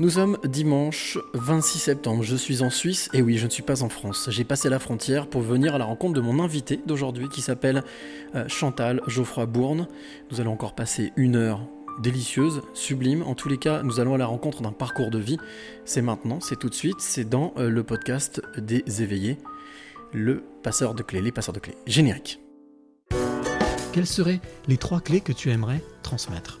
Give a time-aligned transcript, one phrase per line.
[0.00, 3.82] Nous sommes dimanche 26 septembre, je suis en Suisse et oui, je ne suis pas
[3.82, 4.28] en France.
[4.30, 7.82] J'ai passé la frontière pour venir à la rencontre de mon invité d'aujourd'hui qui s'appelle
[8.36, 9.88] euh, Chantal Geoffroy Bourne.
[10.30, 11.66] Nous allons encore passer une heure
[12.00, 13.24] délicieuse, sublime.
[13.24, 15.38] En tous les cas, nous allons à la rencontre d'un parcours de vie.
[15.84, 19.36] C'est maintenant, c'est tout de suite, c'est dans euh, le podcast des éveillés,
[20.12, 21.76] le passeur de clés, les passeurs de clés.
[21.88, 22.38] Générique.
[23.92, 26.60] Quelles seraient les trois clés que tu aimerais transmettre?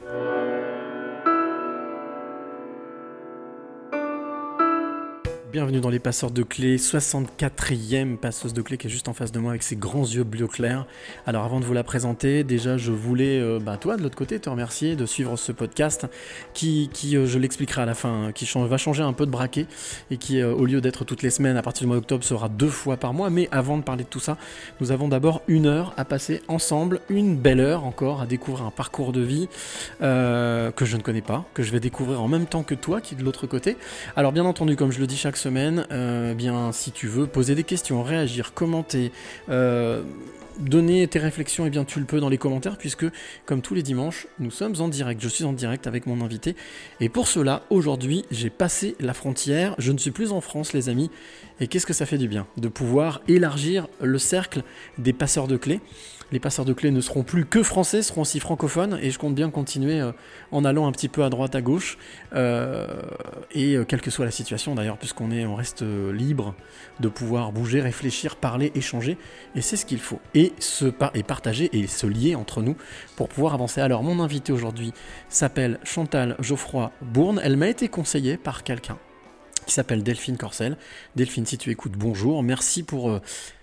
[5.51, 9.33] Bienvenue dans les passeurs de clés, 64e passeuse de clés qui est juste en face
[9.33, 10.85] de moi avec ses grands yeux bleu clair.
[11.27, 14.39] Alors avant de vous la présenter, déjà je voulais, euh, bah, toi de l'autre côté,
[14.39, 16.07] te remercier de suivre ce podcast
[16.53, 19.31] qui, qui euh, je l'expliquerai à la fin, hein, qui va changer un peu de
[19.31, 19.65] braquet
[20.09, 22.47] et qui euh, au lieu d'être toutes les semaines à partir du mois d'octobre sera
[22.47, 23.29] deux fois par mois.
[23.29, 24.37] Mais avant de parler de tout ça,
[24.79, 28.71] nous avons d'abord une heure à passer ensemble, une belle heure encore à découvrir un
[28.71, 29.49] parcours de vie
[29.99, 33.15] que je ne connais pas, que je vais découvrir en même temps que toi qui
[33.15, 33.75] est de l'autre côté.
[34.15, 37.55] Alors bien entendu, comme je le dis chaque semaine, euh, bien si tu veux poser
[37.55, 39.11] des questions, réagir, commenter,
[39.49, 40.03] euh,
[40.59, 43.05] donner tes réflexions, et eh bien tu le peux dans les commentaires puisque
[43.45, 45.19] comme tous les dimanches, nous sommes en direct.
[45.19, 46.55] Je suis en direct avec mon invité
[46.99, 49.73] et pour cela, aujourd'hui, j'ai passé la frontière.
[49.79, 51.09] Je ne suis plus en France, les amis.
[51.59, 54.61] Et qu'est-ce que ça fait du bien de pouvoir élargir le cercle
[54.99, 55.79] des passeurs de clés?
[56.31, 59.35] Les passeurs de clés ne seront plus que français, seront aussi francophones, et je compte
[59.35, 60.11] bien continuer euh,
[60.51, 61.97] en allant un petit peu à droite, à gauche,
[62.33, 62.87] euh,
[63.51, 66.55] et euh, quelle que soit la situation d'ailleurs, puisqu'on est, on reste libre
[66.99, 69.17] de pouvoir bouger, réfléchir, parler, échanger,
[69.55, 72.75] et c'est ce qu'il faut, et se et partager et se lier entre nous
[73.15, 73.81] pour pouvoir avancer.
[73.81, 74.93] Alors mon invité aujourd'hui
[75.29, 78.97] s'appelle Chantal Geoffroy Bourne, elle m'a été conseillée par quelqu'un
[79.65, 80.75] qui s'appelle Delphine Corcel.
[81.15, 82.41] Delphine, si tu écoutes, bonjour.
[82.41, 83.19] Merci pour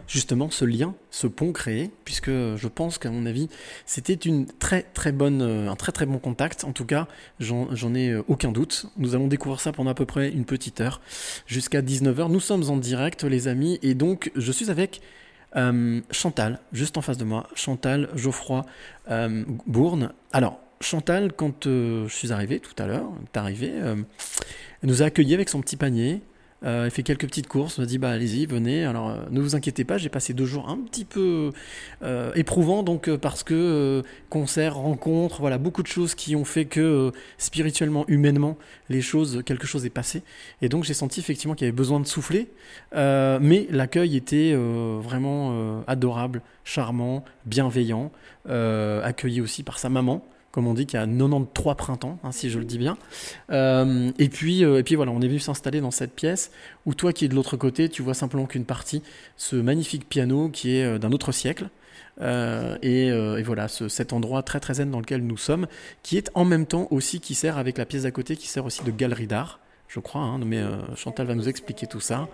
[0.08, 3.48] justement ce lien, ce pont créé, puisque je pense qu'à mon avis,
[3.86, 6.64] c'était une très très bonne, euh, un très très bon contact.
[6.64, 7.06] En tout cas,
[7.38, 8.86] j'en ai euh, aucun doute.
[8.96, 11.00] Nous allons découvrir ça pendant à peu près une petite heure,
[11.46, 12.30] jusqu'à 19h.
[12.32, 15.02] Nous sommes en direct, les amis, et donc je suis avec
[15.56, 18.64] euh, Chantal, juste en face de moi, Chantal Geoffroy
[19.66, 20.12] Bourne.
[20.32, 24.04] Alors, Chantal, quand je suis arrivé tout à l'heure, est arrivé, elle
[24.82, 26.22] nous a accueillis avec son petit panier.
[26.64, 28.84] Euh, elle fait quelques petites courses, on m'a dit bah allez-y, venez.
[28.84, 31.52] Alors euh, ne vous inquiétez pas, j'ai passé deux jours un petit peu
[32.02, 37.12] euh, éprouvants donc parce que concert, rencontre, voilà beaucoup de choses qui ont fait que
[37.38, 38.58] spirituellement, humainement,
[38.88, 40.22] les choses, quelque chose est passé.
[40.60, 42.48] Et donc j'ai senti effectivement qu'il y avait besoin de souffler,
[42.92, 48.10] mais l'accueil était vraiment adorable, charmant, bienveillant,
[48.48, 52.58] accueilli aussi par sa maman comme on dit, qui a 93 printemps, hein, si je
[52.58, 52.96] le dis bien.
[53.50, 56.50] Euh, et, puis, euh, et puis voilà, on est venu s'installer dans cette pièce
[56.86, 59.02] où toi qui es de l'autre côté, tu vois simplement qu'une partie,
[59.36, 61.68] ce magnifique piano qui est euh, d'un autre siècle.
[62.20, 63.12] Et,
[63.44, 65.68] voilà, cet endroit très très zen dans lequel nous sommes,
[66.02, 68.64] qui est en même temps aussi, qui sert avec la pièce d'à côté, qui sert
[68.64, 70.60] aussi de galerie d'art, je crois, hein, mais
[70.96, 72.28] Chantal va nous expliquer tout ça.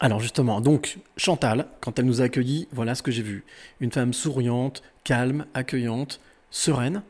[0.00, 3.44] Alors justement, donc Chantal, quand elle nous a accueillis, voilà ce que j'ai vu.
[3.80, 6.20] Une femme souriante, calme, accueillante,
[6.52, 7.02] sereine.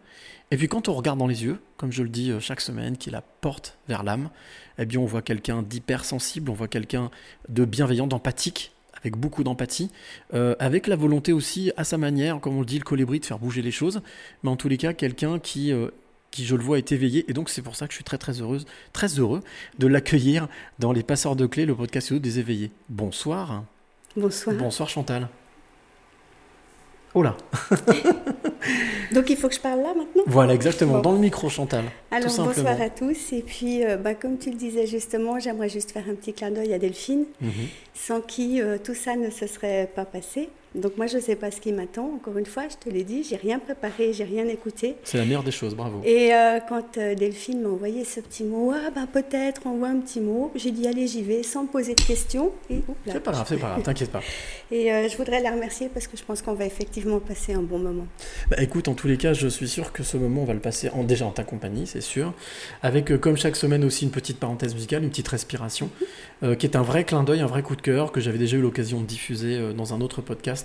[0.50, 2.96] Et puis quand on regarde dans les yeux, comme je le dis euh, chaque semaine,
[2.96, 4.30] qui est la porte vers l'âme,
[4.78, 7.10] eh bien on voit quelqu'un d'hypersensible, on voit quelqu'un
[7.48, 8.72] de bienveillant, d'empathique,
[9.02, 9.90] avec beaucoup d'empathie,
[10.34, 13.26] euh, avec la volonté aussi, à sa manière, comme on le dit, le colibri, de
[13.26, 14.00] faire bouger les choses,
[14.42, 15.88] mais en tous les cas, quelqu'un qui, euh,
[16.30, 18.18] qui, je le vois, est éveillé, et donc c'est pour ça que je suis très
[18.18, 19.40] très heureuse, très heureux
[19.78, 20.48] de l'accueillir
[20.78, 22.70] dans Les Passeurs de Clés, le podcast des éveillés.
[22.90, 23.64] Bonsoir.
[24.16, 24.54] Bonsoir.
[24.56, 25.28] Bonsoir Chantal.
[27.14, 27.36] Oh là
[29.12, 31.84] Donc il faut que je parle là maintenant Voilà, exactement, dans le micro Chantal.
[32.10, 35.92] Alors bonsoir à tous, et puis euh, bah, comme tu le disais justement, j'aimerais juste
[35.92, 37.50] faire un petit clin d'œil à Delphine, mhm.
[37.94, 40.48] sans qui euh, tout ça ne se serait pas passé.
[40.74, 42.14] Donc moi, je ne sais pas ce qui m'attend.
[42.14, 44.96] Encore une fois, je te l'ai dit, j'ai rien préparé, j'ai rien écouté.
[45.04, 46.00] C'est la meilleure des choses, bravo.
[46.04, 50.00] Et euh, quand euh, Delphine m'a envoyé ce petit mot, ah ben peut-être, envoie un
[50.00, 52.52] petit mot, j'ai dit allez, j'y vais, sans me poser de questions.
[53.06, 54.20] C'est pas grave, c'est pas grave, t'inquiète pas.
[54.70, 57.62] Et euh, je voudrais la remercier parce que je pense qu'on va effectivement passer un
[57.62, 58.06] bon moment.
[58.48, 60.60] Bah, écoute, en tous les cas, je suis sûr que ce moment, on va le
[60.60, 62.32] passer en, déjà en ta compagnie, c'est sûr.
[62.82, 65.90] Avec, comme chaque semaine aussi, une petite parenthèse musicale, une petite respiration,
[66.42, 68.56] euh, qui est un vrai clin d'œil, un vrai coup de cœur, que j'avais déjà
[68.56, 70.61] eu l'occasion de diffuser dans un autre podcast.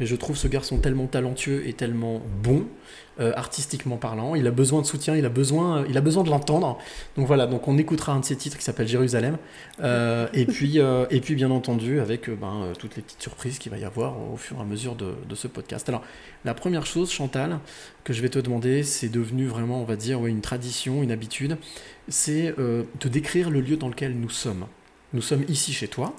[0.00, 2.66] Mais je trouve ce garçon tellement talentueux et tellement bon,
[3.20, 4.36] euh, artistiquement parlant.
[4.36, 6.78] Il a besoin de soutien, il a besoin, il a besoin de l'entendre.
[7.16, 9.38] Donc voilà, donc on écoutera un de ses titres qui s'appelle Jérusalem.
[9.80, 13.72] Euh, et, puis, euh, et puis, bien entendu, avec ben, toutes les petites surprises qu'il
[13.72, 15.88] va y avoir au fur et à mesure de, de ce podcast.
[15.88, 16.04] Alors,
[16.44, 17.58] la première chose, Chantal,
[18.04, 21.10] que je vais te demander, c'est devenu vraiment, on va dire, ouais, une tradition, une
[21.10, 21.56] habitude,
[22.06, 24.66] c'est de décrire le lieu dans lequel nous sommes.
[25.14, 26.14] Nous sommes ici chez toi,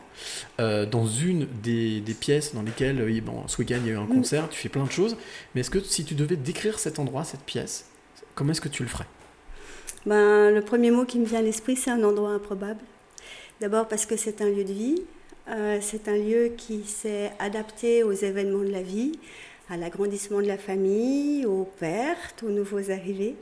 [0.59, 3.93] euh, dans une des, des pièces dans lesquelles, euh, bon, ce week-end il y a
[3.93, 5.15] eu un concert, tu fais plein de choses,
[5.53, 7.85] mais est-ce que si tu devais décrire cet endroit, cette pièce,
[8.33, 9.05] comment est-ce que tu le ferais?
[10.07, 12.79] Ben, le premier mot qui me vient à l'esprit, c'est un endroit improbable.
[13.61, 15.03] D'abord parce que c'est un lieu de vie,
[15.49, 19.19] euh, c'est un lieu qui s'est adapté aux événements de la vie,
[19.69, 23.35] à l'agrandissement de la famille, aux pertes, aux nouveaux arrivés.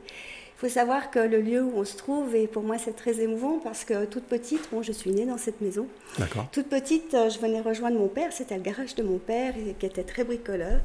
[0.58, 3.20] Il faut savoir que le lieu où on se trouve, et pour moi c'est très
[3.20, 5.86] émouvant parce que toute petite, bon, je suis née dans cette maison.
[6.18, 6.48] D'accord.
[6.50, 9.86] Toute petite, euh, je venais rejoindre mon père, c'était le garage de mon père qui
[9.86, 10.80] était très bricoleur.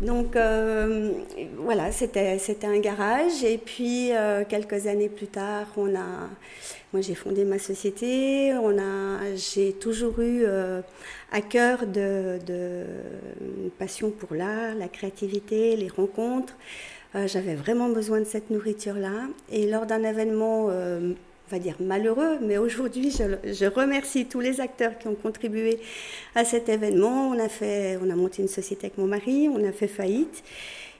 [0.00, 1.12] Donc euh,
[1.58, 3.44] voilà, c'était c'était un garage.
[3.44, 6.28] Et puis euh, quelques années plus tard, on a,
[6.92, 8.52] moi j'ai fondé ma société.
[8.54, 10.80] On a, j'ai toujours eu euh,
[11.30, 12.84] à cœur de, de
[13.40, 16.54] une passion pour l'art, la créativité, les rencontres.
[17.14, 19.28] Euh, J'avais vraiment besoin de cette nourriture-là.
[19.50, 21.12] Et lors d'un événement, euh,
[21.48, 25.78] on va dire malheureux, mais aujourd'hui, je, remercie tous les acteurs qui ont contribué
[26.34, 27.28] à cet événement.
[27.28, 30.42] On a, fait, on a monté une société avec mon mari, on a fait faillite.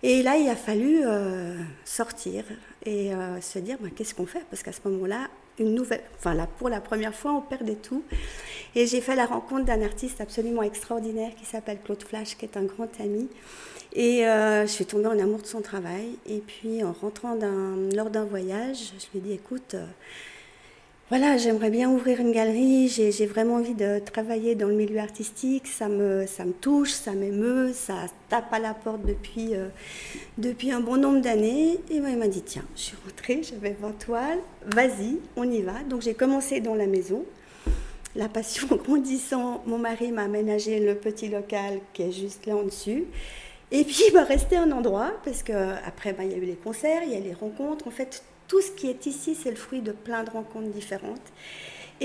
[0.02, 2.44] Et là, il a fallu euh, sortir
[2.84, 3.10] et
[3.40, 4.42] se dire bah, qu'est-ce qu'on fait?
[4.50, 5.28] Parce qu'à ce moment-là,
[5.60, 8.02] une nouvelle, enfin là, pour la première fois, on perdait tout.
[8.74, 12.56] Et j'ai fait la rencontre d'un artiste absolument extraordinaire qui s'appelle Claude Flash, qui est
[12.56, 13.28] un grand ami.
[13.94, 16.16] Et euh, je suis tombée en amour de son travail.
[16.26, 17.36] Et puis, en rentrant
[17.94, 19.84] lors d'un voyage, je lui ai dit écoute, euh,
[21.10, 22.88] voilà, j'aimerais bien ouvrir une galerie.
[22.88, 25.66] J'ai j'ai vraiment envie de travailler dans le milieu artistique.
[25.66, 29.68] Ça me, ça me touche, ça m'émeut, ça tape à la porte depuis, euh,
[30.38, 31.78] depuis un bon nombre d'années.
[31.90, 34.38] Et ben, il m'a dit tiens, je suis rentrée, j'avais 20 toiles,
[34.74, 35.74] vas-y, on y va.
[35.86, 37.26] Donc j'ai commencé dans la maison.
[38.16, 42.62] La passion grandissant, mon mari m'a aménagé le petit local qui est juste là en
[42.62, 43.04] dessus.
[43.74, 45.52] Et puis, m'a resté un endroit, parce que
[45.86, 47.88] après, ben, il y a eu les concerts, il y a les rencontres.
[47.88, 51.32] En fait, tout ce qui est ici, c'est le fruit de plein de rencontres différentes.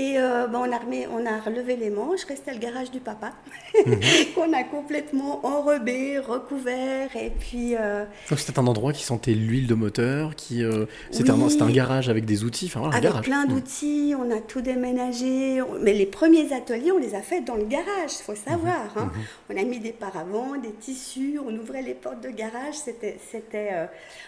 [0.00, 3.00] Et euh, ben, on, a remis- on a relevé les manches, restait le garage du
[3.00, 3.32] papa,
[4.34, 7.16] qu'on a complètement enrobé, recouvert.
[7.16, 11.30] Et puis, euh, Donc c'était un endroit qui sentait l'huile de moteur, qui euh, c'était
[11.30, 11.50] un, Oui.
[11.50, 13.24] c'était un garage avec des outils, enfin voilà, avec garage.
[13.24, 13.48] plein Mm.
[13.48, 15.60] d'outils, on a tout déménagé.
[15.80, 18.96] Mais les premiers ateliers, on les a faits dans le garage, il faut savoir.
[18.96, 19.10] hein.
[19.50, 22.74] On a mis des paravents, des tissus, on ouvrait les portes de garage.
[22.84, 23.70] C'était c'était,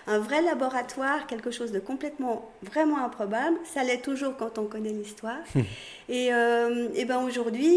[0.09, 3.57] un vrai laboratoire, quelque chose de complètement, vraiment improbable.
[3.73, 5.37] Ça l'est toujours quand on connaît l'histoire.
[6.09, 7.69] et euh, et ben aujourd'hui,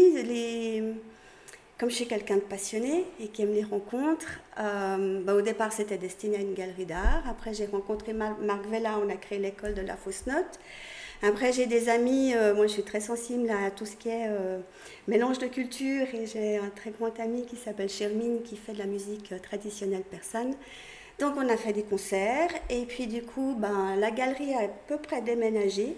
[1.78, 5.72] comme je suis quelqu'un de passionné et qui aime les rencontres, euh, ben au départ
[5.72, 7.22] c'était destiné à une galerie d'art.
[7.28, 10.58] Après j'ai rencontré Mar- Marc Vella, on a créé l'école de la fausse note.
[11.22, 14.28] Après j'ai des amis, euh, moi je suis très sensible à tout ce qui est
[15.08, 18.78] mélange de culture et j'ai un très grand ami qui s'appelle Shermine qui fait de
[18.78, 20.54] la musique traditionnelle persane.
[21.18, 24.68] Donc on a fait des concerts et puis du coup ben, la galerie a à
[24.88, 25.96] peu près déménagé.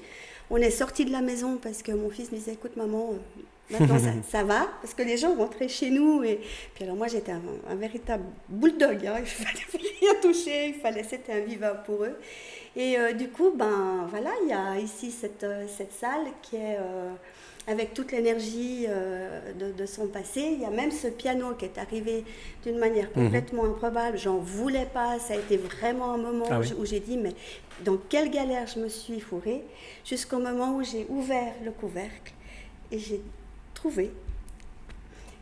[0.50, 3.78] On est sorti de la maison parce que mon fils me disait écoute maman, euh,
[3.78, 6.40] maintenant ça, ça va parce que les gens rentraient chez nous et
[6.74, 9.16] puis alors moi j'étais un, un véritable bulldog, hein.
[9.18, 12.16] il fallait rien toucher, il fallait c'était invivable pour eux.
[12.76, 16.56] Et euh, du coup ben voilà il y a ici cette, euh, cette salle qui
[16.56, 17.10] est euh,
[17.68, 20.40] avec toute l'énergie euh, de, de son passé.
[20.52, 22.22] Il y a même ce piano qui est arrivé
[22.64, 24.16] d'une manière complètement improbable.
[24.18, 25.18] J'en voulais pas.
[25.18, 26.72] Ça a été vraiment un moment Ah oui.
[26.78, 27.32] où j'ai dit, mais
[27.84, 29.64] dans quelle galère je me suis fourrée,
[30.04, 32.32] jusqu'au moment où j'ai ouvert le couvercle
[32.90, 33.20] et j'ai
[33.74, 34.12] trouvé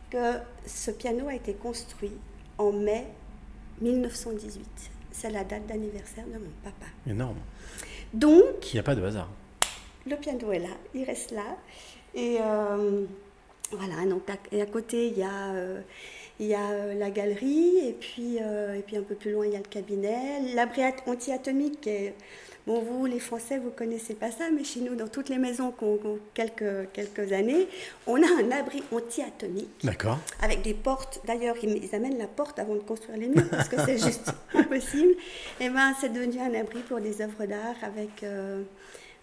[0.09, 0.33] que
[0.65, 2.11] ce piano a été construit
[2.57, 3.05] en mai
[3.81, 4.65] 1918.
[5.11, 6.85] C'est la date d'anniversaire de mon papa.
[7.07, 7.37] Énorme.
[8.13, 9.29] Donc, Il n'y a pas de hasard.
[10.05, 11.57] le piano est là, il reste là.
[12.13, 13.05] Et, euh,
[13.71, 15.81] Voilà, donc à, et à côté, il y a, euh,
[16.39, 19.45] il y a euh, la galerie, et puis, euh, et puis un peu plus loin,
[19.45, 20.41] il y a le cabinet.
[20.53, 22.13] L'abri at- anti-atomique, qui est-
[22.67, 25.71] bon, vous, les Français, vous connaissez pas ça, mais chez nous, dans toutes les maisons
[25.71, 27.67] qu'on qu'on- quelques, quelques années,
[28.07, 29.69] on a un abri anti-atomique.
[29.83, 30.19] D'accord.
[30.41, 33.69] Avec des portes, d'ailleurs, ils, ils amènent la porte avant de construire les murs parce
[33.69, 35.13] que c'est juste impossible.
[35.61, 38.63] Et ben, c'est devenu un abri pour des œuvres d'art avec euh,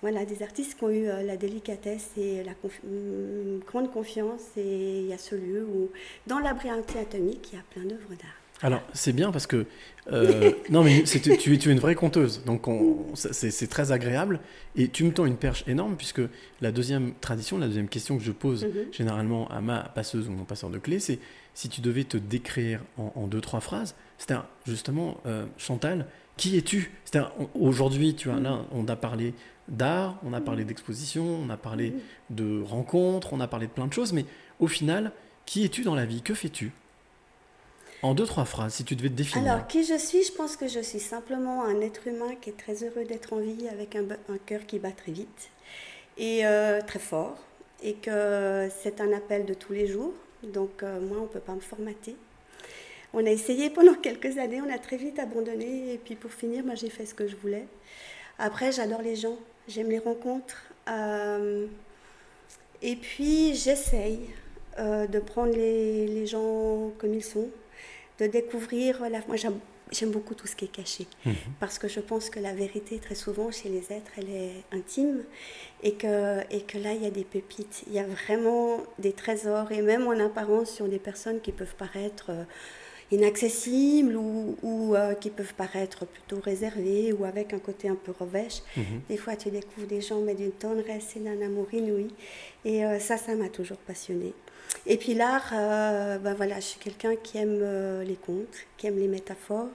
[0.03, 2.53] voilà, des artistes qui ont eu euh, la délicatesse et la
[2.85, 4.43] une grande confiance.
[4.57, 5.91] Et il y a ce lieu où,
[6.27, 8.37] dans l'abri anti-atomique, il y a plein d'œuvres d'art.
[8.65, 9.67] Alors, c'est bien parce que.
[10.13, 12.45] euh, non, mais tu, tu es une vraie conteuse.
[12.45, 12.67] Donc,
[13.15, 14.39] c'est très agréable.
[14.77, 16.21] Et tu me tends une perche énorme, puisque
[16.61, 18.93] la deuxième tradition, la deuxième question que je pose Mhm.
[18.93, 21.19] généralement à ma passeuse ou mon passeur de clés, c'est
[21.55, 26.07] si tu devais te décrire en, en deux, trois phrases, c'est-à-dire, justement, euh, Chantal,
[26.37, 26.93] qui es-tu?
[27.05, 29.35] C'est-à-dire, aujourd'hui, tu vois, là, on a parlé
[29.73, 31.95] d'art, on a parlé d'exposition, on a parlé
[32.31, 34.25] de rencontres, on a parlé de plein de choses, mais
[34.61, 35.13] au final,
[35.47, 36.23] qui es-tu dans la vie?
[36.23, 36.73] Que fais-tu?
[38.03, 39.51] En deux, trois phrases, si tu devais te définir.
[39.51, 40.25] Alors, qui je suis?
[40.25, 43.39] Je pense que je suis simplement un être humain qui est très heureux d'être en
[43.39, 45.51] vie, avec un, un cœur qui bat très vite
[46.19, 47.39] et euh, très fort,
[47.83, 50.13] et que c'est un appel de tous les jours.
[50.43, 52.17] Donc, euh, moi, on ne peut pas me formater.
[53.13, 56.65] On a essayé pendant quelques années, on a très vite abandonné, et puis pour finir,
[56.65, 57.67] moi, j'ai fait ce que je voulais.
[58.39, 59.39] Après, j'adore les gens,
[59.69, 60.65] j'aime les rencontres.
[60.89, 61.67] euh,
[62.83, 64.21] et puis, j'essaye
[64.79, 67.49] euh, de prendre les, les gens comme ils sont,
[68.19, 69.09] de découvrir.
[69.09, 69.21] La...
[69.29, 71.07] Moi, j'aime beaucoup tout ce qui est caché,
[71.61, 75.23] parce que je pense que la vérité, très souvent, chez les êtres, elle est intime,
[75.83, 77.85] et que, et que là, il y a des pépites.
[77.87, 81.77] Il y a vraiment des trésors, et même en apparence, sur des personnes qui peuvent
[81.77, 82.45] paraître euh,
[83.13, 88.13] inaccessibles ou, ou, euh, qui peuvent paraître plutôt réservées ou avec un côté un peu
[88.19, 88.63] revêche.
[89.09, 92.09] Des fois, tu découvres des gens, mais d'une tendresse et d'un amour inouï.
[92.65, 94.33] Et euh, ça, ça m'a toujours passionnée.
[94.87, 98.99] Et puis l'art, euh, ben voilà, je suis quelqu'un qui aime les contes, qui aime
[98.99, 99.69] les métaphores,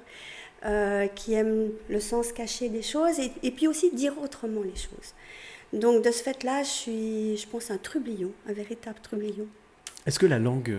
[1.16, 5.14] qui aime le sens caché des choses et, et puis aussi dire autrement les choses.
[5.72, 9.46] Donc de ce fait-là, je suis, je pense, un trublion, un véritable trublion.
[10.08, 10.76] Est-ce que la langue,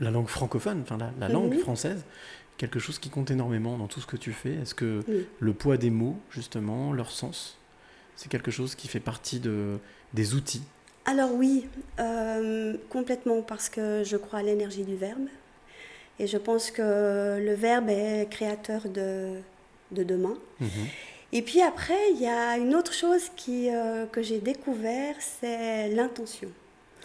[0.00, 1.60] la langue francophone, enfin la, la langue Mhm.
[1.60, 2.04] française,
[2.56, 5.26] quelque chose qui compte énormément dans tout ce que tu fais Est-ce que Oui.
[5.40, 7.58] le poids des mots, justement, leur sens,
[8.16, 9.78] c'est quelque chose qui fait partie de,
[10.12, 10.62] des outils?
[11.06, 11.66] Alors oui,
[12.00, 15.26] euh, complètement, parce que je crois à l'énergie du verbe.
[16.18, 19.34] Et je pense que le verbe est créateur de,
[19.90, 20.36] de demain.
[20.60, 20.68] Mhm.
[21.32, 25.88] Et puis après, il y a une autre chose qui, euh, que j'ai découvert, c'est
[25.88, 26.48] l'intention.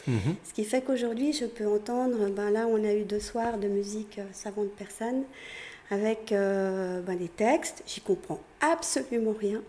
[0.08, 0.36] Mhm.
[0.44, 3.68] Ce qui fait qu'aujourd'hui, je peux entendre, ben là, on a eu deux soirs de
[3.68, 5.24] musique euh, savante personne
[5.91, 9.62] avec euh, ben, des textes, j'y comprends absolument rien,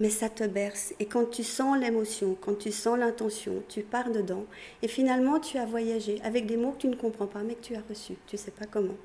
[0.00, 0.92] mais ça te berce.
[0.98, 4.44] Et quand tu sens l'émotion, quand tu sens l'intention, tu pars dedans,
[4.82, 7.62] et finalement, tu as voyagé avec des mots que tu ne comprends pas, mais que
[7.62, 8.96] tu as reçus, tu ne sais pas comment.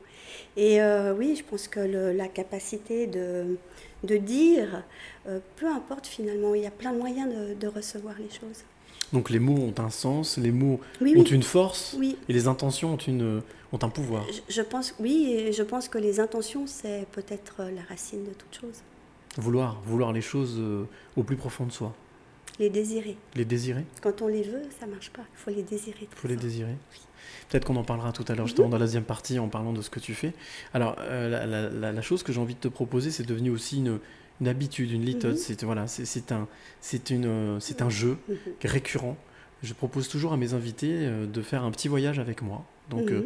[0.57, 3.57] Et euh, oui, je pense que la capacité de,
[4.03, 4.83] de dire,
[5.55, 8.63] peu importe finalement, il y a plein de moyens de recevoir les choses.
[9.13, 11.29] Donc les mots ont un sens, les mots Oui, ont oui.
[11.29, 12.17] une force, Oui.
[12.27, 14.25] et les intentions ont, une, ont un pouvoir.
[14.31, 18.23] Je, je pense, oui, et je pense que les intentions, c'est peut-être euh, la racine
[18.23, 18.81] de toute chose.
[19.37, 20.85] Vouloir, vouloir les choses euh,
[21.15, 21.93] au plus profond de soi.
[22.59, 23.17] Les désirer.
[23.35, 25.23] Les désirer Quand on les veut, ça marche pas.
[25.33, 26.07] Il faut les désirer.
[26.11, 26.75] Il faut les désirer.
[27.49, 29.81] Peut-être qu'on en parlera tout à l'heure, justement, dans la deuxième partie, en parlant de
[29.81, 30.33] ce que tu fais.
[30.73, 33.49] Alors, euh, la, la- la- la chose que j'ai envie de te proposer, c'est devenu
[33.49, 33.99] aussi une,
[34.41, 35.31] une habitude, une litote.
[35.31, 35.37] Mhm.
[35.37, 36.47] C'est voilà, c'est- un,
[36.81, 38.35] c'est une, euh, c'est un jeu Mhm.
[38.63, 39.17] récurrent.
[39.63, 42.63] Je propose toujours à mes invités euh, de faire un petit voyage avec moi.
[42.89, 43.25] Donc, euh, Mhm.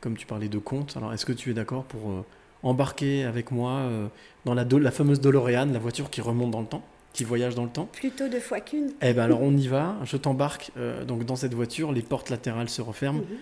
[0.00, 2.24] comme tu parlais de contes, alors est-ce que tu es d'accord pour euh,
[2.62, 4.06] embarquer avec moi euh,
[4.44, 7.70] dans la, fameuse DeLorean, la voiture qui remonte dans le temps, qui voyage dans le
[7.70, 7.86] temps?
[7.92, 8.90] Plutôt deux fois qu'une.
[9.00, 10.70] eh ben alors on y va, je t'embarque
[11.08, 13.36] donc dans cette voiture, les portes latérales se referment, Mhm.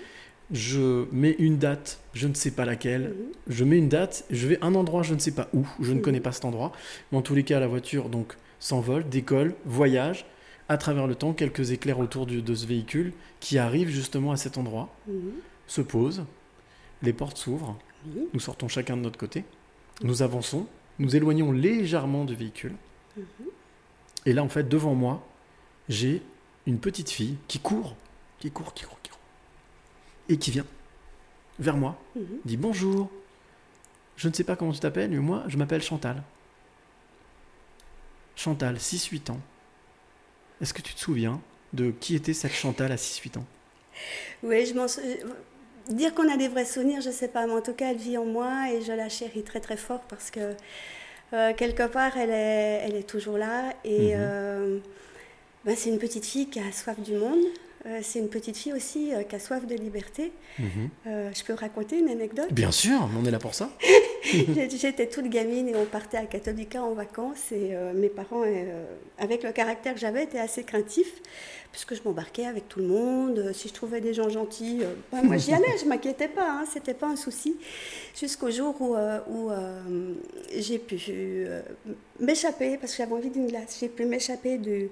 [0.50, 3.14] Je mets une date, je ne sais pas laquelle,
[3.49, 5.93] je mets une date, je vais à un endroit, je ne sais pas où, je
[5.93, 6.73] ne connais pas cet endroit,
[7.12, 10.25] mais en tous les cas la voiture donc s'envole, décolle, voyage.
[10.71, 14.37] À travers le temps, quelques éclairs autour du- de ce véhicule qui arrive justement à
[14.37, 14.95] cet endroit,
[15.67, 16.25] se pose,
[17.02, 17.76] les portes s'ouvrent,
[18.35, 19.45] nous sortons chacun de notre côté,
[20.02, 20.67] nous avançons,
[20.99, 22.73] nous éloignons légèrement du véhicule.
[23.17, 23.25] Mhm.
[24.26, 25.26] Et là, en fait, devant moi,
[25.88, 26.23] j'ai
[26.67, 27.97] une petite fille qui court,
[28.38, 28.98] qui court, qui court,
[30.28, 30.66] et qui vient
[31.58, 32.26] vers moi, Mhm.
[32.44, 33.11] dit bonjour.
[34.16, 36.23] Je ne sais pas comment tu t'appelles, mais moi, je m'appelle Chantal.
[38.37, 39.40] Chantal, 6-8 ans.
[40.61, 41.40] Est-ce que tu te souviens
[41.73, 43.44] de qui était cette Chantal à 6-8 ans?
[44.42, 44.87] Oui, je m'en
[45.92, 48.18] Dire qu'on a des vrais souvenirs, je sais pas, mais en tout cas, elle vit
[48.18, 50.54] en moi et je la chéris très très fort parce que
[51.32, 54.20] euh, quelque part, elle est, elle est toujours là et Mhm.
[54.20, 54.78] euh,
[55.64, 57.38] ben, c'est une petite fille qui a soif du monde,
[58.02, 60.33] c'est une petite fille aussi euh, qui a soif de liberté.
[60.59, 60.68] Mhm.
[61.07, 63.71] Euh, je peux raconter une anecdote Bien sûr, on est là pour ça.
[64.23, 68.85] J'étais toute gamine et on partait à Catholica en vacances et euh, mes parents, euh,
[69.18, 71.23] avec le caractère que j'avais, étaient assez craintifs
[71.73, 73.39] puisque je m'embarquais avec tout le monde.
[73.39, 76.49] Euh, Si je trouvais des gens gentils, euh, ben, moi j'y allais, je m'inquiétais pas,
[76.51, 77.57] hein, c'était pas un souci.
[78.19, 80.15] Jusqu'au jour où, euh, où, euh,
[80.57, 81.47] j'ai pu
[82.21, 83.79] m'échapper parce que j'avais envie d'une glace.
[83.81, 84.91] J'ai pu m'échapper du,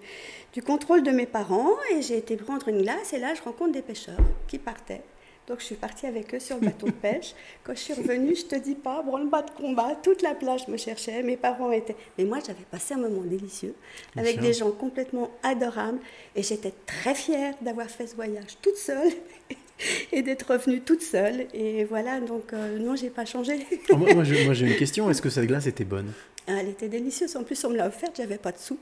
[0.53, 3.73] du contrôle de mes parents et j'ai été prendre une glace et là je rencontre
[3.73, 4.19] des pêcheurs
[4.49, 5.03] qui partaient.
[5.47, 7.35] Donc je suis partie avec eux sur le bateau de pêche.
[7.65, 10.77] Quand je suis revenue, je te dis pas, branle-bas de combat, toute la plage me
[10.77, 11.97] cherchait, mes parents étaient...
[12.19, 13.75] Mais moi j'avais passé un moment délicieux
[14.15, 14.43] Bien avec sûr.
[14.43, 15.99] des gens complètement adorables
[16.35, 19.13] et j'étais très fière d'avoir fait ce voyage toute seule
[20.13, 21.47] et d'être revenue toute seule.
[21.55, 23.67] Et voilà, donc euh, non, j'ai pas changé.
[23.89, 25.11] Alors, moi, moi, j'ai une question.
[25.11, 26.13] Est-ce que cette glace était bonne?
[26.47, 28.79] Elle était délicieuse, en plus on me l'a offerte, j'avais pas de sous.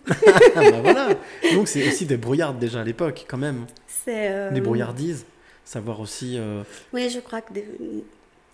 [0.55, 1.09] Ah bah voilà.
[1.55, 3.65] Donc c'est aussi des brouillardes déjà à l'époque, quand même.
[3.87, 5.25] C'est, euh, Des brouillardises.
[5.65, 7.65] Savoir aussi, euh, Oui, je crois que des-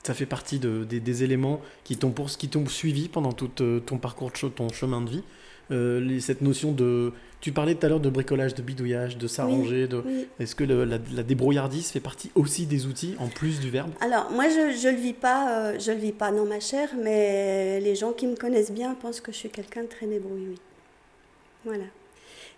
[0.02, 3.50] ça fait partie de- des, des éléments qui t'ont pour- qui t'ont suivi pendant tout
[3.60, 5.22] euh, ton parcours, de ton chemin de vie.
[5.72, 9.26] Euh, les- cette notion de, tu parlais tout à l'heure de bricolage, de bidouillage, de
[9.28, 9.86] s'arranger.
[9.86, 10.02] De...
[10.04, 10.26] oui.
[10.40, 13.90] Est-ce que le- la, la débrouillardise fait partie aussi des outils en plus du verbe?
[14.00, 16.88] Alors, moi, je ne le vis pas, euh, je le vis pas dans ma chair,
[17.00, 20.46] mais les gens qui me connaissent bien pensent que je suis quelqu'un de très débrouillé.
[20.50, 20.58] oui.
[21.64, 21.84] Voilà.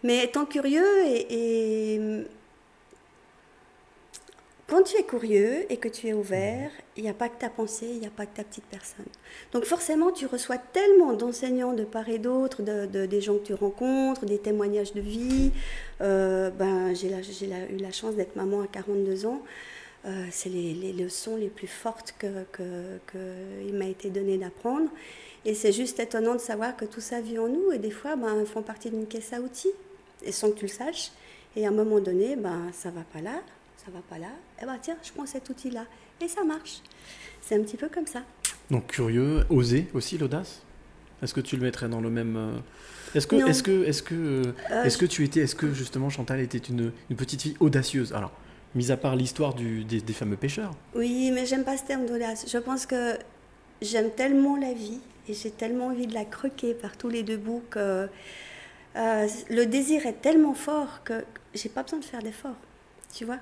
[0.05, 2.01] Mais étant curieux et, et
[4.73, 7.51] quand tu es curieux et que tu es ouvert, il n'y a pas que ta
[7.51, 9.05] pensée, il n'y a pas que ta petite personne.
[9.53, 13.45] Donc forcément, tu reçois tellement d'enseignants de part et d'autre, de, de- des gens que
[13.45, 15.53] tu rencontres, des témoignages de vie.
[16.01, 19.43] Euh, ben, j'ai eu la chance d'être maman à 42 ans.
[20.07, 24.89] Euh, c'est les, les leçons les plus fortes que, que- m'a été donné d'apprendre.
[25.45, 28.17] Et c'est juste étonnant de savoir que tout ça vit en nous et des fois,
[28.17, 29.73] ben, font partie d'une caisse à outils
[30.25, 31.11] et sans que tu le saches.
[31.57, 33.35] Et à un moment donné, ben, ça va pas là,
[33.85, 34.29] ça va pas là.
[34.61, 35.85] Et ben tiens, je prends cet outil-là
[36.21, 36.81] et ça marche.
[37.41, 38.23] C'est un petit peu comme ça.
[38.71, 40.63] Donc curieux, oser aussi l'audace?
[41.23, 42.59] Est-ce que tu le mettrais dans le même euh,
[43.15, 46.11] Est-ce que, est-ce que, est-ce que, euh, Euh, est-ce que tu étais, est-ce que justement
[46.11, 48.13] Chantal était une, une petite fille audacieuse?
[48.13, 48.33] Alors,
[48.75, 50.73] mis à part l'histoire du, des, des fameux pêcheurs.
[50.95, 52.47] Oui, mais j'aime pas ce terme d'audace.
[52.51, 53.17] Je pense que
[53.81, 57.37] j'aime tellement la vie et j'ai tellement envie de la croquer par tous les deux
[57.37, 58.09] bouts que
[58.97, 61.25] euh, le désir est tellement fort que
[61.55, 62.57] j'ai pas besoin de faire d'efforts,
[63.15, 63.39] tu vois?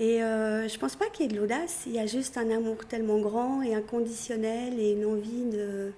[0.00, 2.50] Et euh, je pense pas qu'il y ait de l'audace, il y a juste un
[2.50, 5.92] amour tellement grand et inconditionnel et une envie de,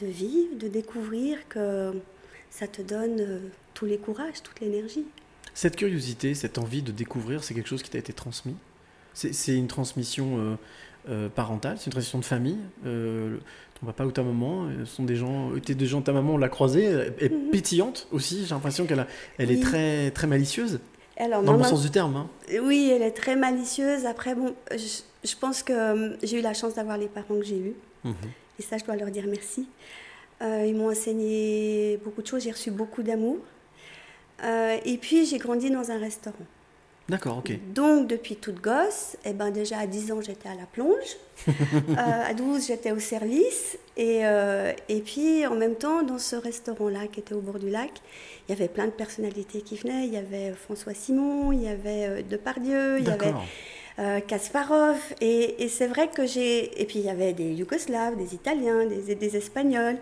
[0.00, 1.92] de vivre, de découvrir que
[2.50, 3.38] ça te donne euh,
[3.74, 5.04] tous les courages, toute l'énergie.
[5.54, 8.54] Cette curiosité, cette envie de découvrir, c'est quelque chose qui t'a été transmis?
[9.14, 10.54] C'est une transmission euh,
[11.10, 12.56] euh, parentale, c'est une transmission de famille.
[12.86, 13.36] Euh,
[13.78, 16.00] ton papa ou ta maman sont des gens, étaient des gens.
[16.00, 17.50] Ta maman, on l'a croisée, elle est Mhm.
[17.50, 18.44] pétillante aussi.
[18.46, 19.04] J'ai l'impression qu'elle
[19.36, 19.60] elle est Oui.
[19.60, 20.78] très très malicieuse,
[21.16, 22.16] Alors, dans le bon sens du terme.
[22.16, 22.26] hein.
[22.62, 24.06] Oui, elle est très malicieuse.
[24.06, 27.44] Après, bon, je, je pense que euh, j'ai eu la chance d'avoir les parents que
[27.44, 27.74] j'ai eus.
[28.04, 28.14] Mhm.
[28.58, 29.68] Et ça, je dois leur dire merci.
[30.40, 32.42] Euh, ils m'ont enseigné beaucoup de choses.
[32.42, 33.38] J'ai reçu beaucoup d'amour.
[34.42, 36.46] Euh, et puis, j'ai grandi dans un restaurant.
[37.08, 37.52] D'accord, ok.
[37.74, 41.16] Donc, depuis toute gosse, eh ben, déjà à 10 ans, j'étais à la plonge.
[41.48, 43.76] Euh, à 12, j'étais au service.
[43.96, 47.68] Et, euh, et puis, en même temps, dans ce restaurant-là, qui était au bord du
[47.68, 47.90] lac,
[48.48, 50.06] il y avait plein de personnalités qui venaient.
[50.06, 53.44] Il y avait François Simon, il y avait euh, Depardieu, il y avait D'accord.
[53.98, 54.98] Euh, Kasparov.
[55.20, 56.80] Et, et c'est vrai que j'ai.
[56.80, 59.98] Et puis il y avait des Yougoslaves, des Italiens, des, des Espagnols,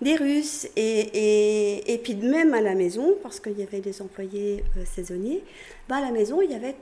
[0.00, 0.66] des Russes.
[0.76, 4.84] Et, et, et puis même à la maison, parce qu'il y avait des employés euh,
[4.84, 5.42] saisonniers,
[5.88, 6.76] bah, à la maison, il y avait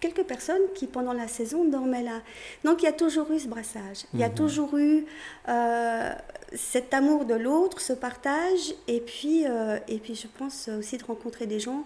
[0.00, 2.20] quelques personnes qui, pendant la saison, dormaient là.
[2.64, 4.04] Donc il y a toujours eu ce brassage.
[4.14, 4.34] Il y a Mhm.
[4.34, 5.04] toujours eu
[5.48, 6.12] euh,
[6.54, 8.74] cet amour de l'autre, ce partage.
[8.88, 9.44] Et puis,
[9.88, 11.84] et puis je pense aussi de rencontrer des gens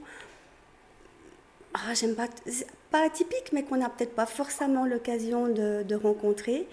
[1.72, 2.26] ah, j'aime pas,
[2.90, 6.66] pas atypique, mais qu'on n'a peut-être pas forcément l'occasion de, de rencontrer.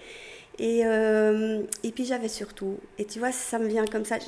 [0.58, 4.18] Et, euh, et puis j'avais surtout, et tu vois, ça me vient comme ça,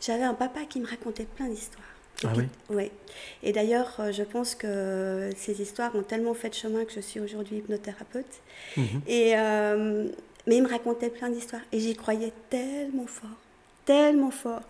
[0.00, 1.84] j'avais un papa qui me racontait plein d'histoires.
[2.24, 2.44] Ah Et oui?
[2.76, 2.90] ouais.
[3.42, 7.00] Et d'ailleurs, euh, je pense que ces histoires ont tellement fait de chemin que je
[7.00, 8.24] suis aujourd'hui hypnothérapeute.
[8.76, 9.02] Mhm.
[9.06, 10.08] Et, euh,
[10.46, 13.28] mais il me racontait plein d'histoires et j'y croyais tellement fort,
[13.86, 14.60] tellement fort.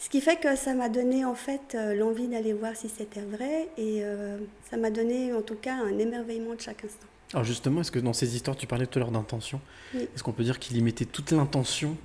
[0.00, 3.20] Ce qui fait que ça m'a donné en fait euh, l'envie d'aller voir si c'était
[3.22, 7.06] vrai et euh, ça m'a donné en tout cas un émerveillement de chaque instant.
[7.32, 9.60] Alors justement, est-ce que dans ces histoires, tu parlais tout à l'heure d'intention
[9.94, 10.02] Oui.
[10.14, 11.96] Est-ce qu'on peut dire qu'il y mettait toute l'intention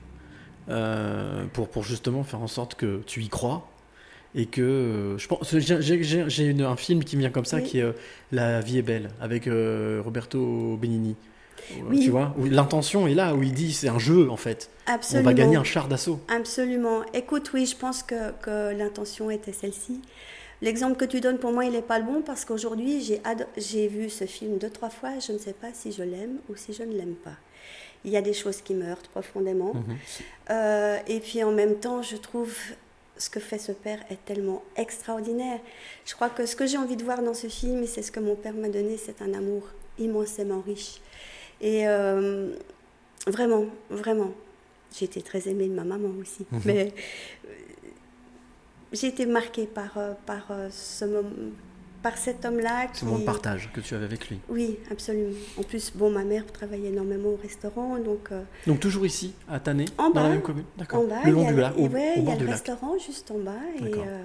[0.69, 3.67] euh, pour, pour justement faire en sorte que tu y crois
[4.35, 7.63] et que je pense j'ai- un film qui me vient comme ça Oui.
[7.63, 7.93] qui est euh,
[8.31, 11.15] La vie est belle avec euh, Roberto Benigni.
[11.71, 11.99] Euh, Oui.
[11.99, 14.69] Tu vois où l'intention est là où il dit c'est un jeu en fait.
[14.87, 15.29] Absolument.
[15.29, 16.19] On va gagner un char d'assaut.
[16.27, 17.01] Absolument.
[17.13, 20.01] Écoute, oui, je pense que, que l'intention était celle-ci.
[20.61, 23.01] l'exemple que tu donnes pour moi, il n'est pas le bon parce qu'aujourd'hui,
[23.57, 26.55] j'ai, vu ce film deux, trois fois je ne sais pas si je l'aime ou
[26.55, 27.37] si je ne l'aime pas.
[28.05, 29.73] Il y a des choses qui me heurtent profondément.
[29.73, 29.97] Mhm.
[30.51, 32.55] Euh, et puis en même temps, je trouve
[33.19, 35.59] ce que fait ce père est tellement extraordinaire.
[36.05, 38.11] Je crois que ce que j'ai envie de voir dans ce film, et c'est ce
[38.11, 39.63] que mon père m'a donné, c'est un amour
[39.99, 41.01] immensément riche.
[41.61, 42.53] Et euh,
[43.27, 44.31] vraiment, vraiment,
[44.97, 46.45] j'ai été très aimée de ma maman aussi.
[46.51, 46.61] Mhm.
[46.65, 46.93] Mais
[47.45, 47.49] euh,
[48.91, 51.29] j'ai été marquée par, euh, par, ce moment,
[52.01, 52.87] par cet homme-là.
[52.87, 54.39] Qui- mon partage que tu avais avec lui.
[54.49, 55.35] Oui, absolument.
[55.57, 59.59] En plus, bon, ma mère travaillait énormément au restaurant, donc euh, Donc toujours ici, à
[59.59, 60.23] Tanné, En dans bas.
[60.23, 61.01] la même commune D'accord.
[61.01, 62.31] en bas, Le long il y a, du lac, au, et ouais, au il y
[62.31, 63.51] a le restaurant juste en bas.
[63.79, 64.23] Et, euh,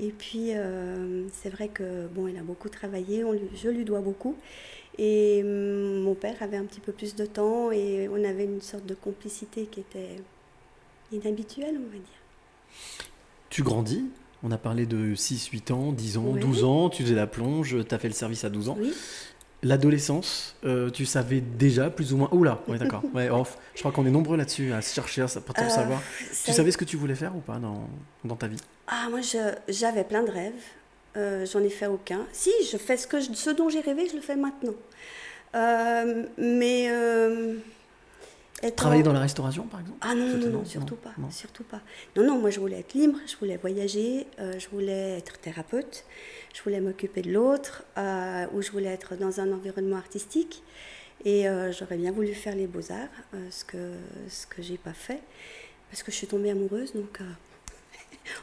[0.00, 4.00] et puis, euh, c'est vrai que bon, elle a beaucoup travaillé, on je lui dois
[4.00, 4.36] beaucoup.
[4.98, 8.60] Et hum, mon père avait un petit peu plus de temps et on avait une
[8.60, 10.16] sorte de complicité qui était
[11.12, 13.08] inhabituelle, on va dire.
[13.50, 14.04] Tu grandis,
[14.42, 16.40] on a parlé de 6, 8 ans, 10 ans, Ouais.
[16.40, 18.76] 12 ans, tu faisais la plonge, tu as fait le service à 12 ans.
[18.78, 18.92] Oui.
[19.64, 22.28] L'adolescence, euh, tu savais déjà plus ou moins.
[22.30, 23.02] Oula, ouais, d'accord.
[23.12, 23.58] Ouais, off.
[23.74, 26.00] Je crois qu'on est nombreux là-dessus à se chercher, à pour Euh, savoir.
[26.32, 27.88] ça- Tu savais ce que tu voulais faire ou pas dans,
[28.24, 28.58] dans ta vie?
[28.86, 29.20] Ah, moi,
[29.68, 30.52] j'avais plein de rêves.
[31.16, 32.26] Euh, J'en ai fait aucun.
[32.32, 34.74] Si, je fais ce, que je- ce dont j'ai rêvé, je le fais maintenant.
[35.54, 36.88] Euh, mais.
[36.90, 37.56] euh,
[38.62, 41.30] étant- Travailler dans la restauration, par exemple Ah non, non, non, surtout non, pas, non.
[41.30, 41.80] surtout pas.
[42.16, 46.04] Non, non, moi je voulais être libre, je voulais voyager, je voulais être thérapeute,
[46.54, 47.84] je voulais m'occuper de l'autre,
[48.52, 50.62] ou je voulais être dans un environnement artistique.
[51.24, 51.44] Et
[51.76, 53.08] j'aurais bien voulu faire les beaux-arts,
[53.50, 53.92] ce que,
[54.28, 55.20] ce que j'ai pas fait,
[55.90, 57.20] parce que je suis tombée amoureuse, donc...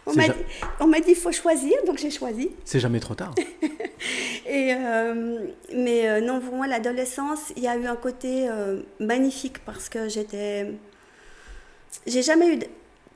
[0.05, 0.39] on m'a ja- dit,
[0.79, 2.49] on m'a dit, il faut choisir, donc j'ai choisi.
[2.63, 3.33] C'est jamais trop tard.
[4.47, 8.81] Et, euh, mais euh, non, pour moi, l'adolescence, il y a eu un côté euh,
[8.99, 10.71] magnifique parce que j'étais.
[12.05, 12.69] J'ai jamais eu d-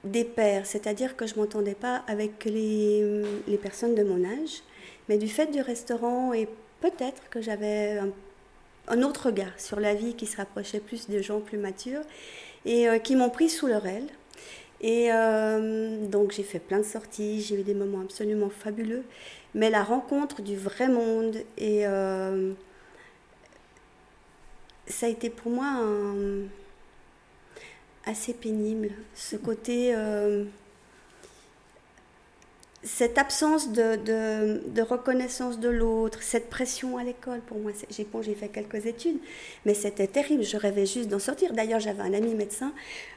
[0.04, 4.64] des pères, c'est-à-dire que je m'entendais pas avec les, les personnes de mon âge,
[5.08, 6.48] mais du fait du restaurant et
[6.82, 8.10] peut-être que j'avais un,
[8.88, 12.02] un autre regard sur la vie qui se rapprochait plus des gens plus matures
[12.66, 14.08] et qui m'ont pris sous leur aile.
[14.82, 19.04] Et euh, donc j'ai fait plein de sorties, j'ai eu des moments absolument fabuleux.
[19.56, 22.54] Mais la rencontre du vrai monde et euh,
[24.88, 25.84] ça a été pour moi
[28.06, 28.92] assez pénible.
[29.16, 30.46] Ce côté, euh,
[32.82, 38.48] cette absence de, de- reconnaissance de l'autre, cette pression à l'école, pour moi, j'ai fait
[38.48, 39.18] quelques études,
[39.66, 40.44] mais c'était terrible.
[40.44, 41.52] Je rêvais juste d'en sortir.
[41.54, 42.72] D'ailleurs, j'avais un ami médecin,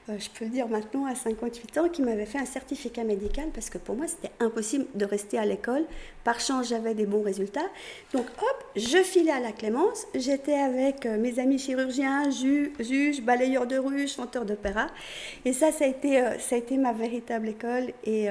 [0.09, 3.46] euh, je peux le dire maintenant, à 58 ans, qui m'avait fait un certificat médical
[3.55, 5.85] parce que pour moi, c'était impossible de rester à l'école.
[6.25, 7.68] Par chance, j'avais des bons résultats.
[8.12, 10.07] Donc, hop, je filais à la Clémence.
[10.16, 14.88] J'étais avec euh, mes amis chirurgiens, ju- juges, balayeurs de rue, chanteurs d'opéra.
[15.44, 17.92] Et ça, ça a été, euh, ça a été ma véritable école.
[18.05, 18.29] Et.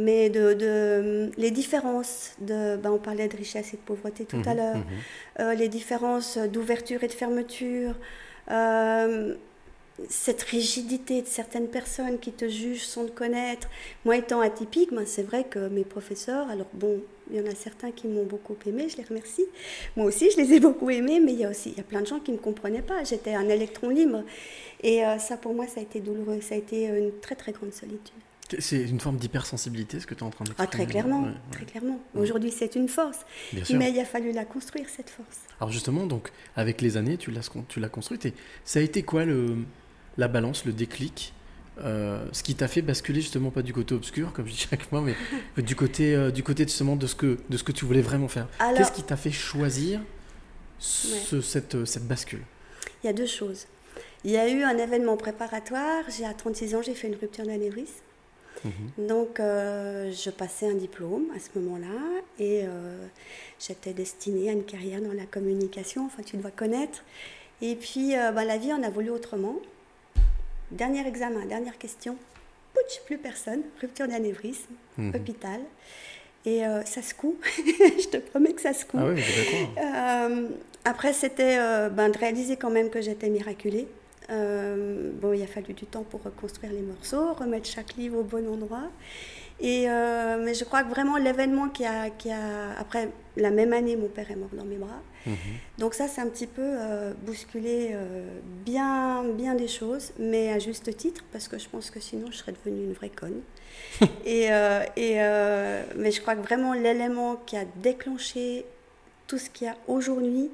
[0.00, 4.40] Mais de, de- les différences, de, ben, on parlait de richesse et de pauvreté tout
[4.46, 5.04] à Mhm, l'heure, mhm.
[5.40, 7.94] euh, les différences d'ouverture et de fermeture,
[8.50, 9.34] euh,
[10.08, 13.68] cette rigidité de certaines personnes qui te jugent sans te connaître.
[14.06, 17.54] Moi, étant atypique, ben, c'est vrai que mes professeurs, alors bon, il y en a
[17.54, 19.44] certains qui m'ont beaucoup aimé, je les remercie.
[19.96, 21.84] Moi aussi, je les ai beaucoup aimés, mais il y a aussi il y a
[21.84, 23.04] plein de gens qui ne me comprenaient pas.
[23.04, 24.24] J'étais un électron libre.
[24.82, 26.40] Et euh, ça, pour moi, ça a été douloureux.
[26.40, 28.14] Ça a été une très, très grande solitude.
[28.58, 30.84] C'est une forme d'hypersensibilité, ce que tu es en train Ah, d'exprimer.
[30.84, 31.34] très clairement, Ouais, ouais.
[31.52, 32.00] très clairement.
[32.14, 32.22] Ouais.
[32.22, 33.20] Aujourd'hui, c'est une force.
[33.52, 33.78] Bien sûr.
[33.78, 35.38] Mais il a fallu la construire, cette force.
[35.60, 38.26] Alors justement, donc, avec les années, tu l'as tu l'as construite.
[38.26, 38.34] Et
[38.64, 39.56] ça a été quoi le,
[40.18, 41.32] la balance, le déclic
[41.82, 44.82] euh, Ce qui t'a fait basculer justement pas du côté obscur, comme je dis chaque
[44.88, 45.14] fois, mais
[45.62, 48.28] du côté, euh, du côté justement de ce, que, de ce que tu voulais vraiment
[48.28, 48.48] faire.
[48.58, 50.00] Alors- Qu'est-ce qui t'a fait choisir
[50.78, 52.42] ce- cette, euh, cette bascule?
[53.02, 53.66] Il y a deux choses.
[54.24, 56.04] Il y a eu un événement préparatoire.
[56.16, 57.94] J'ai à 36 ans, j'ai fait une rupture d'anévrisme.
[58.64, 59.06] Mhm.
[59.06, 61.98] Donc, euh, je passais un diplôme à ce moment-là
[62.38, 63.06] et euh,
[63.58, 66.04] j'étais destinée à une carrière dans la communication.
[66.06, 67.02] Enfin, tu dois connaître.
[67.62, 69.56] Et puis, euh, ben, la vie en a voulu autrement.
[70.70, 72.16] Dernier examen, dernière question.
[72.74, 73.62] Pouch, plus personne.
[73.80, 75.14] Rupture d'anévrisme, Mhm.
[75.14, 75.60] hôpital.
[76.46, 77.34] Et euh, ça se coud.
[77.56, 79.00] je te promets que ça se coud.
[79.02, 80.48] Ah oui,
[80.84, 81.56] après, c'était
[81.90, 83.86] ben, de réaliser quand même que j'étais miraculée.
[84.30, 88.22] Euh, bon, il a fallu du temps pour reconstruire les morceaux, remettre chaque livre au
[88.22, 88.90] bon endroit.
[89.60, 92.78] Et, euh, mais je crois que vraiment l'événement qui a, qui a...
[92.78, 95.02] Après, la même année, mon père est mort dans mes bras.
[95.26, 95.34] Mhm.
[95.78, 98.24] Donc ça, c'est un petit peu euh, bousculé euh,
[98.64, 102.38] bien, bien des choses, mais à juste titre, parce que je pense que sinon, je
[102.38, 103.42] serais devenue une vraie conne.
[104.24, 104.44] et,
[104.96, 105.14] et,
[105.96, 108.64] mais je crois que vraiment l'élément qui a déclenché
[109.26, 110.50] tout ce qu'il y a aujourd'hui,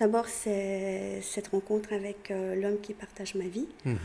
[0.00, 3.98] d'abord, c'est cette rencontre avec euh, l'homme qui partage ma vie, Mhm.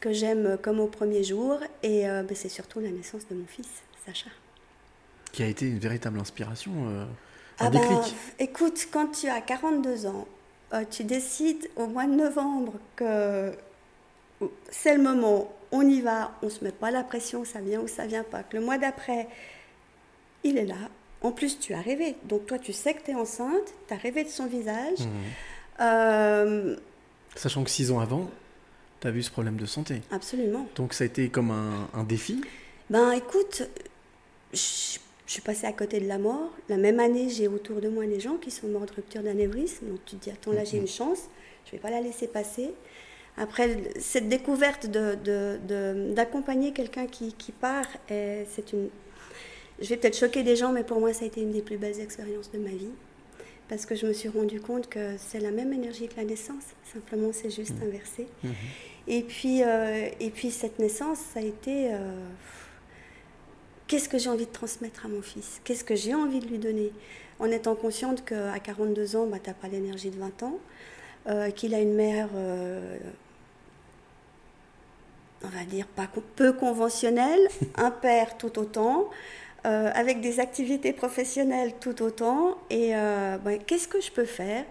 [0.00, 3.46] que j'aime comme au premier jour, et euh, ben, c'est surtout la naissance de mon
[3.46, 3.68] fils,
[4.04, 4.30] Sacha.
[5.32, 8.14] qui a été une véritable inspiration, euh, un Ah ben, déclic.
[8.38, 10.26] écoute, quand tu as 42 ans,
[10.72, 13.52] euh, tu décides au mois de novembre que
[14.70, 17.88] c'est le moment, on y va, on se met pas la pression, ça vient ou
[17.88, 18.42] ça vient pas.
[18.42, 19.28] Que le mois d'après,
[20.42, 20.76] il est là.
[21.24, 22.14] En plus, tu as rêvé.
[22.28, 25.00] Donc toi, tu sais que tu es enceinte, tu as rêvé de son visage.
[25.00, 25.08] Mhm.
[25.80, 26.76] Euh,
[27.34, 28.30] Sachant que six ans avant,
[29.00, 30.02] tu as vu ce problème de santé.
[30.12, 30.66] absolument.
[30.76, 32.40] Donc ça a été comme un, un défi.
[32.90, 33.62] Ben écoute,
[34.52, 36.50] je, je suis passée à côté de la mort.
[36.68, 39.86] La même année, j'ai autour de moi des gens qui sont morts de rupture d'anévrisme.
[39.88, 41.20] Donc tu te dis, attends, là j'ai une chance,
[41.66, 42.70] je vais pas la laisser passer.
[43.36, 48.90] Après, cette découverte de- de- de- d'accompagner quelqu'un qui, qui part, c'est une...
[49.80, 51.76] Je vais peut-être choquer des gens, mais pour moi, ça a été une des plus
[51.76, 52.92] belles expériences de ma vie.
[53.68, 56.64] Parce que je me suis rendu compte que c'est la même énergie que la naissance.
[56.92, 58.26] Simplement, c'est juste inversé.
[59.06, 61.98] Et puis, euh, et puis cette naissance, ça a été euh,
[63.86, 65.60] qu'est-ce que j'ai envie de transmettre à mon fils?
[65.64, 66.92] Qu'est-ce que j'ai envie de lui donner?
[67.38, 70.58] En étant consciente qu'à 42 ans, bah, tu n'as pas l'énergie de 20 ans,
[71.26, 72.28] euh, qu'il a une mère,
[75.42, 79.08] on va dire, pas peu conventionnelle, un père tout autant.
[79.66, 82.58] Euh, avec des activités professionnelles tout autant.
[82.70, 84.64] Et euh, qu'est-ce que je peux faire?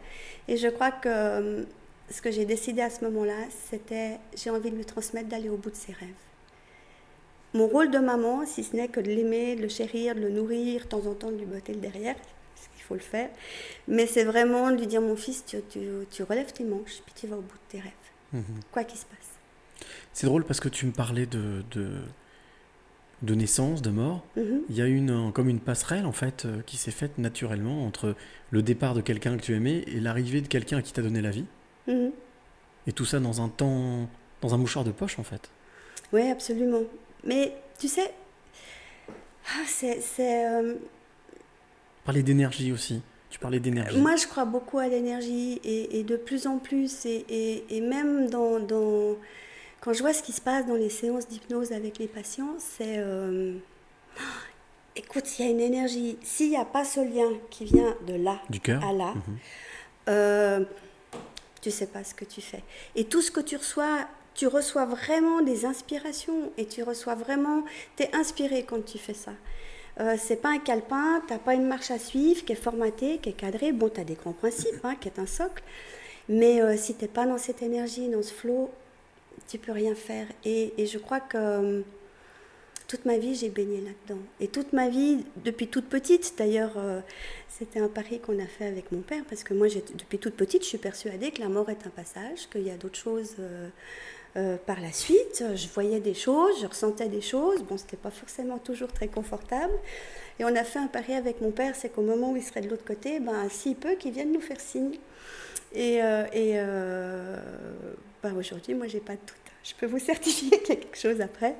[0.48, 1.64] Et je crois que euh,
[2.10, 3.36] ce que j'ai décidé à ce moment-là,
[3.70, 6.10] c'était j'ai envie de lui transmettre d'aller au bout de ses rêves.
[7.54, 10.30] Mon rôle de maman, si ce n'est que de l'aimer, de le chérir, de le
[10.30, 13.30] nourrir, de temps en temps de lui botter le derrière, parce qu'il faut le faire,
[13.88, 15.80] mais c'est vraiment de lui dire mon fils, tu, tu,
[16.10, 17.92] tu relèves tes manches, puis tu vas au bout de tes rêves,
[18.34, 18.44] Mhm.
[18.72, 19.88] quoi qu'il se passe.
[20.14, 21.92] C'est drôle parce que tu me parlais de, de,
[23.24, 24.24] de naissance, de mort.
[24.38, 24.62] Mhm.
[24.70, 28.16] Il y a une, comme une passerelle en fait euh, qui s'est faite naturellement entre
[28.52, 31.32] le départ de quelqu'un que tu aimais et l'arrivée de quelqu'un qui t'a donné la
[31.32, 31.46] vie.
[31.88, 32.12] Mhm.
[32.88, 34.08] Et tout ça dans un temps,
[34.42, 35.50] dans un mouchoir de poche en fait.
[36.12, 36.82] Oui, absolument.
[37.24, 38.12] Mais tu sais,
[39.48, 40.00] ah, c'est.
[40.20, 40.76] euh,
[42.06, 43.02] parlais d'énergie aussi.
[43.30, 43.98] Tu parlais d'énergie.
[44.00, 47.82] Moi, je crois beaucoup à l'énergie et, et de plus en plus, et, et- et
[47.82, 49.16] même dans, dans-
[49.84, 52.96] quand je vois ce qui se passe dans les séances d'hypnose avec les patients, c'est...
[53.00, 53.54] euh,
[54.96, 56.18] écoute, il y a une énergie.
[56.24, 58.82] S'il n'y a pas ce lien qui vient de là Du cœur.
[58.84, 59.38] à là, Mhm.
[60.10, 60.64] euh,
[61.62, 62.64] tu sais pas ce que tu fais.
[62.96, 67.64] Et tout ce que tu reçois, tu reçois vraiment des inspirations et tu reçois vraiment,
[67.98, 69.32] tu es inspiré quand tu fais ça.
[70.00, 73.30] Euh, c'est pas un calepin, t'as pas une marche à suivre qui est formatée, qui
[73.30, 73.72] est cadrée.
[73.74, 75.62] Bon, tu as des grands principes, hein, qui est un socle.
[76.30, 78.72] Mais euh, si t'es pas dans cette énergie, dans ce flow,
[79.54, 80.26] tu peux rien faire.
[80.46, 81.82] Et, et je crois que euh,
[82.88, 84.20] toute ma vie, j'ai baigné là-dedans.
[84.40, 87.02] Et toute ma vie, depuis toute petite, d'ailleurs, euh,
[87.50, 90.64] c'était un pari qu'on a fait avec mon père, parce que moi, depuis toute petite,
[90.64, 93.36] je suis persuadée que la mort est un passage, qu'il y a d'autres choses
[94.36, 95.44] euh, par la suite.
[95.54, 97.62] Je voyais des choses, je ressentais des choses.
[97.62, 99.74] Bon, c'était pas forcément toujours très confortable.
[100.40, 102.62] Et on a fait un pari avec mon père, c'est qu'au moment où il serait
[102.62, 104.98] de l'autre côté, ben, s'il peut, qu'il vienne nous faire signe.
[105.76, 106.54] Et, et
[108.24, 109.43] ben, aujourd'hui, moi, j'ai pas de doute.
[109.64, 111.56] Je peux vous certifier quelque chose après.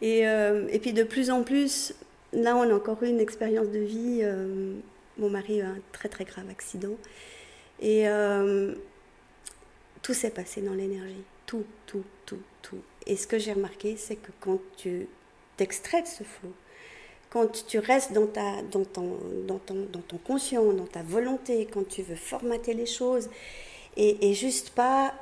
[0.00, 1.94] Et, euh, et puis de plus en plus,
[2.32, 4.20] là, on a encore eu une expérience de vie.
[4.22, 4.74] euh,
[5.18, 6.96] mon mari a eu un très très grave accident.
[7.80, 8.74] Et euh,
[10.02, 11.22] tout s'est passé dans l'énergie.
[11.46, 12.82] Tout, tout, tout, tout.
[13.06, 15.08] Et ce que j'ai remarqué, c'est que quand tu
[15.56, 16.52] t'extrais de ce flot,
[17.30, 21.66] quand tu restes dans, ta, dans, ton, dans, ton, dans ton conscient, dans ta volonté,
[21.72, 23.28] quand tu veux formater les choses,
[23.96, 25.14] et juste pas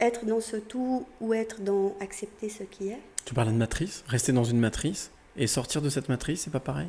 [0.00, 2.98] être dans ce tout ou être dans accepter ce qui est.
[3.24, 4.04] Tu parlais de matrice.
[4.08, 6.88] Rester dans une matrice et sortir de cette matrice, c'est pas pareil?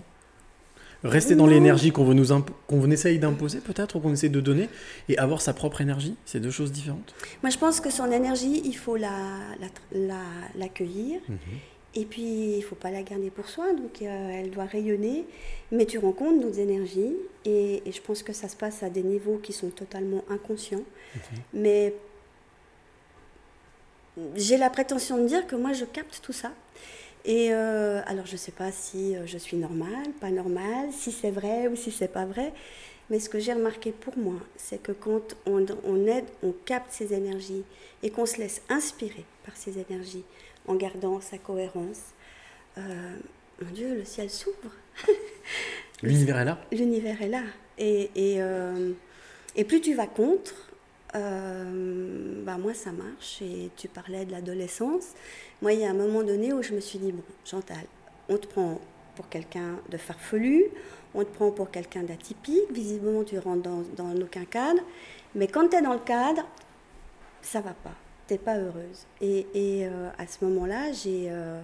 [1.03, 2.27] Rester dans l'énergie qu'on veut nous
[2.67, 4.67] qu'on essaye d'imposer peut-être ou qu'on essaie de donner
[5.07, 7.13] et avoir sa propre énergie, c'est deux choses différentes?
[7.41, 9.09] Moi, je pense que son énergie, il faut la,
[9.61, 10.15] la- la-
[10.57, 11.21] l'accueillir.
[11.95, 15.25] Et puis, il faut pas la garder pour soi, donc euh, elle doit rayonner.
[15.71, 19.01] Mais tu rencontres d'autres énergies, et, et je pense que ça se passe à des
[19.01, 20.83] niveaux qui sont totalement inconscients.
[21.53, 21.93] Mais
[24.35, 26.51] j'ai la prétention de dire que moi, je capte tout ça.
[27.25, 31.11] Et euh, alors, je ne sais pas si euh, je suis normale, pas normale, si
[31.11, 32.53] c'est vrai ou si c'est pas vrai.
[33.09, 36.91] Mais ce que j'ai remarqué pour moi, c'est que quand on, on aide, on capte
[36.91, 37.63] ces énergies
[38.03, 40.23] et qu'on se laisse inspirer par ces énergies
[40.67, 42.13] en gardant sa cohérence,
[42.77, 43.15] euh,
[43.61, 44.71] mon Dieu, le ciel s'ouvre.
[46.03, 46.59] L'univers est là.
[46.71, 47.43] L'univers est là.
[47.77, 48.91] Et, et, euh,
[49.55, 50.68] et plus tu vas contre,
[51.15, 53.41] euh, bah moi ça marche.
[53.41, 55.13] Et tu parlais de l'adolescence.
[55.61, 57.85] Moi, il y a un moment donné où je me suis dit, bon, Chantal,
[58.29, 58.79] on te prend
[59.15, 60.65] pour quelqu'un de farfelu,
[61.13, 64.81] on te prend pour quelqu'un d'atypique, visiblement tu rentres dans, aucun cadre,
[65.35, 66.45] mais quand tu es dans le cadre,
[67.41, 67.95] ça va pas.
[68.29, 69.05] T'es pas heureuse.
[69.21, 71.59] Et, et, euh, à ce moment-là, j'ai euh,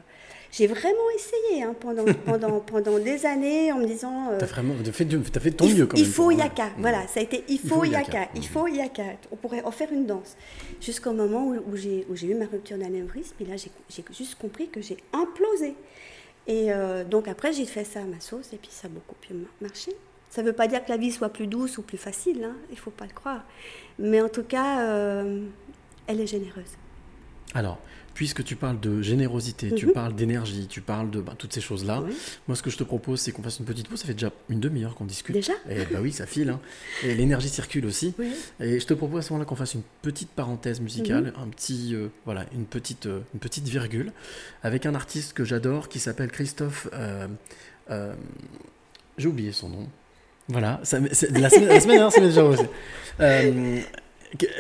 [0.52, 4.30] j'ai vraiment essayé hein, pendant, pendant, pendant des années en me disant.
[4.32, 6.12] euh, T'as vraiment t'as fait, t'as fait de ton il, mieux quand il même.
[6.12, 8.44] faut pour- yaka, voilà, ça a été il Il faut yaka, il Mm.
[8.44, 9.04] faut yaka.
[9.32, 10.36] On pourrait en faire une danse.
[10.82, 13.72] Jusqu'au moment où, où j'ai eu ma rupture d'anévrisme, et là j'ai
[14.12, 15.76] juste compris que j'ai implosé.
[16.48, 19.16] Et euh, donc après j'ai fait ça à ma sauce et puis ça a beaucoup
[19.32, 19.92] mieux marché.
[20.30, 22.56] Ça ne veut pas dire que la vie soit plus douce ou plus facile, hein,
[22.70, 23.44] il faut pas le croire.
[24.00, 25.40] Mais en tout cas, euh,
[26.08, 26.64] elle est généreuse.
[27.54, 27.80] Alors,
[28.14, 29.94] puisque tu parles de générosité, tu Mhm.
[29.94, 32.14] parles d'énergie, tu parles de bah, toutes ces choses-là, Oui.
[32.48, 34.32] moi ce que je te propose c'est qu'on fasse une petite pause, ça fait déjà
[34.50, 35.34] une demi-heure qu'on discute.
[35.36, 36.50] Déjà Et bah oui, ça file.
[36.50, 36.60] hein.
[37.04, 38.14] Et l'énergie circule aussi.
[38.20, 38.34] Oui.
[38.60, 41.44] Et je te propose à ce moment-là qu'on fasse une petite parenthèse musicale, Mhm.
[41.44, 44.12] un petit, euh, voilà, une petite, euh, une petite virgule,
[44.64, 46.88] avec un artiste que j'adore qui s'appelle Christophe.
[46.94, 47.28] euh,
[49.18, 49.88] J'ai oublié son nom.
[50.50, 52.64] Voilà, ça, c'est- la semaine, la semaine dernière, ça m'est déjà aussi.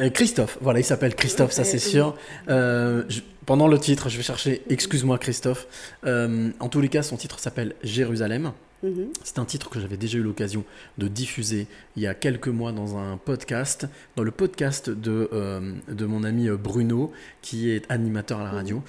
[0.01, 2.15] Euh, Christophe, voilà, il s'appelle Christophe, ça c'est sûr.
[2.49, 5.67] Euh, je- pendant le titre, je vais chercher Excuse-moi Christophe.
[6.05, 8.51] Euh, en tous les cas, son titre s'appelle Jérusalem.
[8.83, 9.07] Mhm.
[9.23, 10.63] C'est un titre que j'avais déjà eu l'occasion
[10.97, 15.73] de diffuser il y a quelques mois dans un podcast, dans le podcast de, euh,
[15.87, 17.11] de mon ami Bruno,
[17.41, 18.83] qui est animateur à la radio.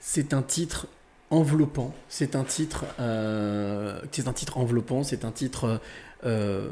[0.00, 0.86] C'est un titre
[1.30, 2.84] enveloppant, c'est un titre,
[4.12, 5.80] c'est un titre enveloppant, c'est un titre
[6.24, 6.70] euh,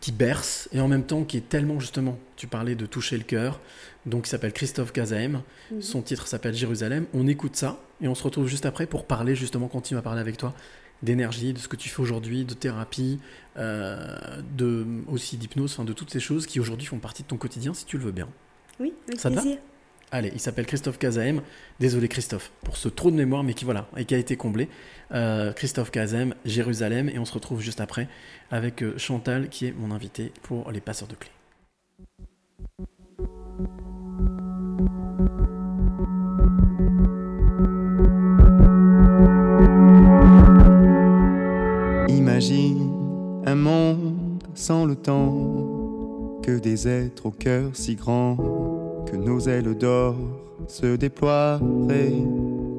[0.00, 3.24] qui berce et en même temps qui est tellement justement, tu parlais de toucher le
[3.24, 3.60] cœur,
[4.06, 5.82] donc il s'appelle Christophe Kazaem, Mhm.
[5.82, 7.06] son titre s'appelle Jérusalem.
[7.14, 10.20] On écoute ça et on se retrouve juste après pour parler justement, continuer à parler
[10.20, 10.54] avec toi
[11.02, 13.20] d'énergie, de ce que tu fais aujourd'hui, de thérapie,
[13.56, 14.16] euh,
[14.56, 17.72] de aussi d'hypnose, enfin de toutes ces choses qui aujourd'hui font partie de ton quotidien,
[17.74, 18.28] si tu le veux bien.
[18.80, 19.58] Oui, avec Ça plaisir.
[20.10, 21.42] Allez, il s'appelle Christophe Kazaem.
[21.80, 24.68] Désolé Christophe pour ce trou de mémoire, mais qui voilà et qui a été comblé.
[25.12, 28.08] Euh, Christophe Kazaem, Jérusalem, et on se retrouve juste après
[28.50, 31.30] avec euh, Chantal qui est mon invité pour les passeurs de clés.
[42.08, 48.77] Imagine un monde sans le temps, que des êtres au cœur si grand,
[49.10, 50.16] que nos ailes d'or
[50.66, 52.22] se déploieraient,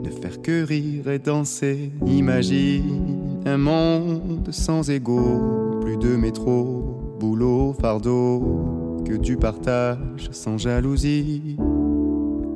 [0.03, 1.91] ne faire que rire et danser.
[2.05, 11.57] Imagine un monde sans égaux, plus de métro, boulot, fardeau, que tu partages sans jalousie.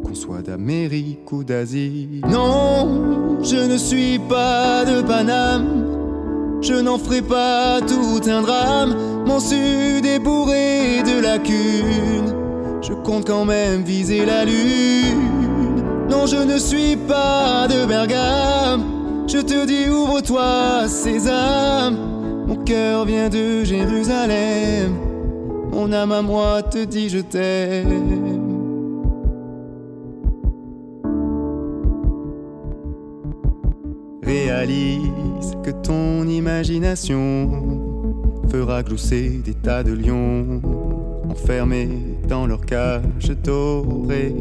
[0.04, 2.22] Qu'on soit d'Amérique ou d'Asie.
[2.30, 6.60] Non, je ne suis pas de Paname.
[6.62, 8.96] Je n'en ferai pas tout un drame.
[9.26, 12.43] Mon sud est bourré de lacunes.
[12.86, 15.30] Je compte quand même viser la lune.
[16.10, 18.84] Non, je ne suis pas de Bergame.
[19.26, 21.98] Je te dis, ouvre-toi, Sésame.
[22.46, 24.98] Mon cœur vient de Jérusalem.
[25.72, 28.42] Mon âme à moi te dit, je t'aime.
[34.22, 37.50] Réalise que ton imagination
[38.50, 40.62] fera glousser des tas de lions
[41.30, 44.36] enfermés dans leur cage dorée,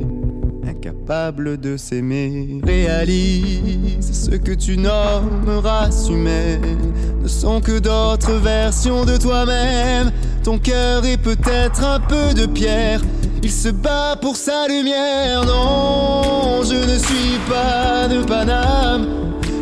[0.67, 2.61] incapables de s'aimer.
[2.65, 6.93] Réalise ce que tu nommes race humaine
[7.23, 10.11] ne sont que d'autres versions de toi-même.
[10.43, 13.01] Ton cœur est peut-être un peu de pierre.
[13.43, 15.45] Il se bat pour sa lumière.
[15.45, 19.07] Non, je ne suis pas de Paname.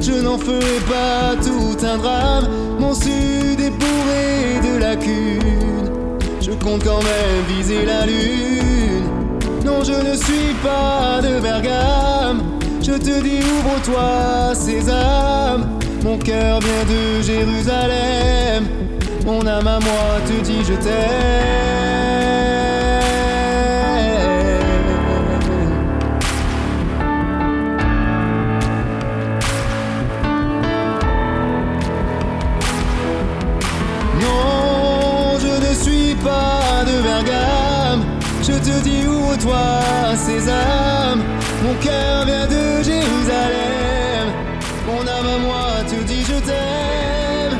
[0.00, 2.48] Je n'en ferai pas tout un drame.
[2.78, 5.49] Mon sud est bourré de lacunes.
[6.62, 9.04] Compte quand même viser la lune.
[9.64, 12.42] Non, je ne suis pas de Bergame.
[12.82, 15.78] Je te dis, ouvre-toi, Sésame.
[16.04, 18.66] Mon cœur vient de Jérusalem.
[19.26, 21.79] Mon âme à moi te dit, je t'aime.
[41.70, 44.26] Mon cœur vient de Jérusalem.
[44.88, 47.56] Mon âme à moi te dit je t'aime.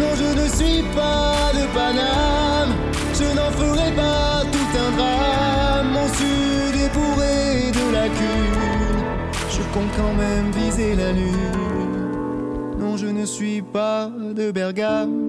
[0.00, 2.74] Non, je ne suis pas de Paname.
[3.14, 5.92] Je n'en ferai pas tout un drame.
[5.92, 9.04] Mon sud est bourré de lacunes.
[9.48, 12.80] Je compte quand même viser la lune.
[12.80, 15.20] Non, je ne suis pas de Bergame.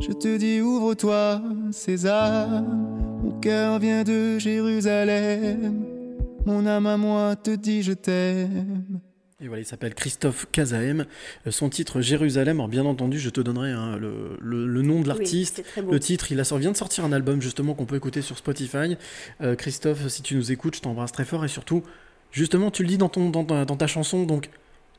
[0.00, 2.46] Je te dis ouvre-toi, César.
[3.22, 5.87] Mon cœur vient de Jérusalem.
[6.48, 9.00] Mon âme à moi te dit je t'aime.
[9.42, 11.04] Et voilà, il s'appelle Christophe Kazaem.
[11.46, 12.56] Euh, Son titre Jérusalem.
[12.58, 15.62] Alors bien entendu, je te donnerai hein, le, le- le nom de l'artiste.
[15.76, 18.38] le titre, il a sorti- vient de sortir un album justement qu'on peut écouter sur
[18.38, 18.96] Spotify.
[19.42, 21.82] Euh, Christophe, si tu nous écoutes, je t'embrasse très fort et surtout,
[22.32, 24.48] justement, tu le dis dans, ton, dans, ta, dans ta chanson, donc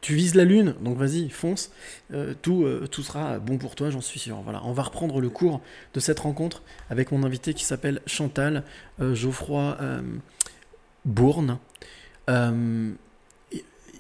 [0.02, 1.72] tu vises la lune, donc vas-y, fonce.
[2.14, 4.40] Euh, tout, euh, tout sera bon pour toi, j'en suis sûr.
[4.44, 5.62] Voilà, on va reprendre le cours
[5.96, 6.62] de cette rencontre
[6.92, 8.64] avec mon invité qui s'appelle Chantal
[9.02, 10.02] euh, Geoffroy euh,
[11.10, 11.58] Bourne.
[12.30, 12.92] Euh,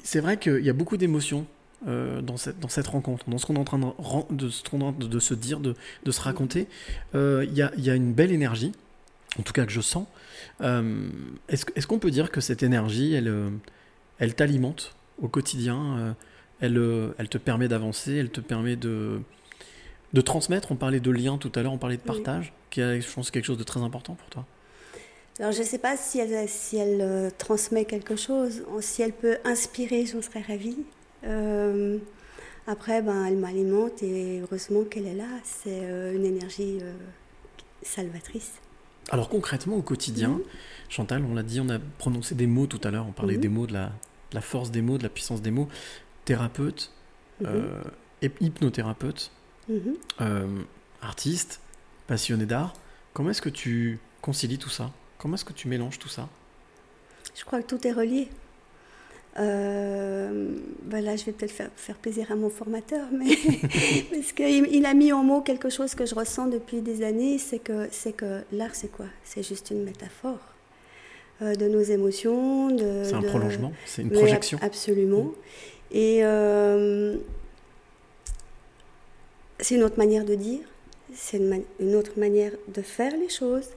[0.03, 1.45] c'est vrai qu'il y a beaucoup d'émotions
[1.88, 5.60] euh, dans, cette, dans cette rencontre, dans ce qu'on est en train de, se dire,
[5.60, 6.68] de, de se raconter.
[7.16, 8.72] Euh, Il y, a, il y a une belle énergie,
[9.38, 10.05] en tout cas que je sens.
[10.62, 11.10] Euh,
[11.49, 13.34] est-ce, qu'on peut dire que cette énergie, elle,
[14.20, 16.16] elle t'alimente au quotidien
[16.62, 16.80] elle,
[17.18, 19.22] elle te permet d'avancer, elle te permet de,
[20.14, 20.72] de transmettre?
[20.72, 22.07] On parlait de lien tout à l'heure, on parlait de Oui.
[22.07, 24.45] partage, qui est, je pense, quelque chose de très important pour toi.
[25.39, 29.13] Alors je ne sais pas si elle, si elle euh, transmet quelque chose, si elle
[29.13, 30.77] peut inspirer, j'en serais ravie.
[31.23, 31.97] Euh,
[32.67, 35.27] après, ben, elle m'alimente et heureusement qu'elle est là.
[35.43, 36.79] C'est euh, une énergie
[37.83, 38.51] salvatrice.
[39.11, 40.41] Alors concrètement, au quotidien, Mhm.
[40.89, 43.41] Chantal, on l'a dit, on a prononcé des mots tout à l'heure, on parlait Mhm.
[43.41, 43.85] des mots, de la,
[44.31, 45.67] de la force des mots, de la puissance des mots.
[46.25, 46.91] Thérapeute,
[47.43, 49.31] hyp- hypnothérapeute,
[49.69, 49.95] Mhm.
[51.01, 51.61] artiste,
[52.07, 52.73] passionné d'art.
[53.13, 54.91] Comment est-ce que tu concilies tout ça?
[55.20, 56.28] Comment est-ce que tu mélanges tout ça?
[57.36, 58.28] Je crois que tout est relié.
[59.38, 60.49] Euh,
[60.84, 63.28] ben là, je vais peut-être faire, faire plaisir à mon formateur, mais
[64.11, 67.38] parce qu'il il a mis en mots quelque chose que je ressens depuis des années,
[67.38, 69.05] c'est que, c'est que l'art, c'est quoi?
[69.24, 70.39] C'est juste une métaphore
[71.41, 72.70] euh, de nos émotions.
[72.70, 74.57] de- C'est un de- prolongement, c'est une ab- projection.
[74.61, 75.32] absolument.
[75.91, 77.17] Et euh,
[79.59, 80.61] c'est une autre manière de dire,
[81.13, 81.39] c'est
[81.80, 83.67] une autre manière de faire les choses.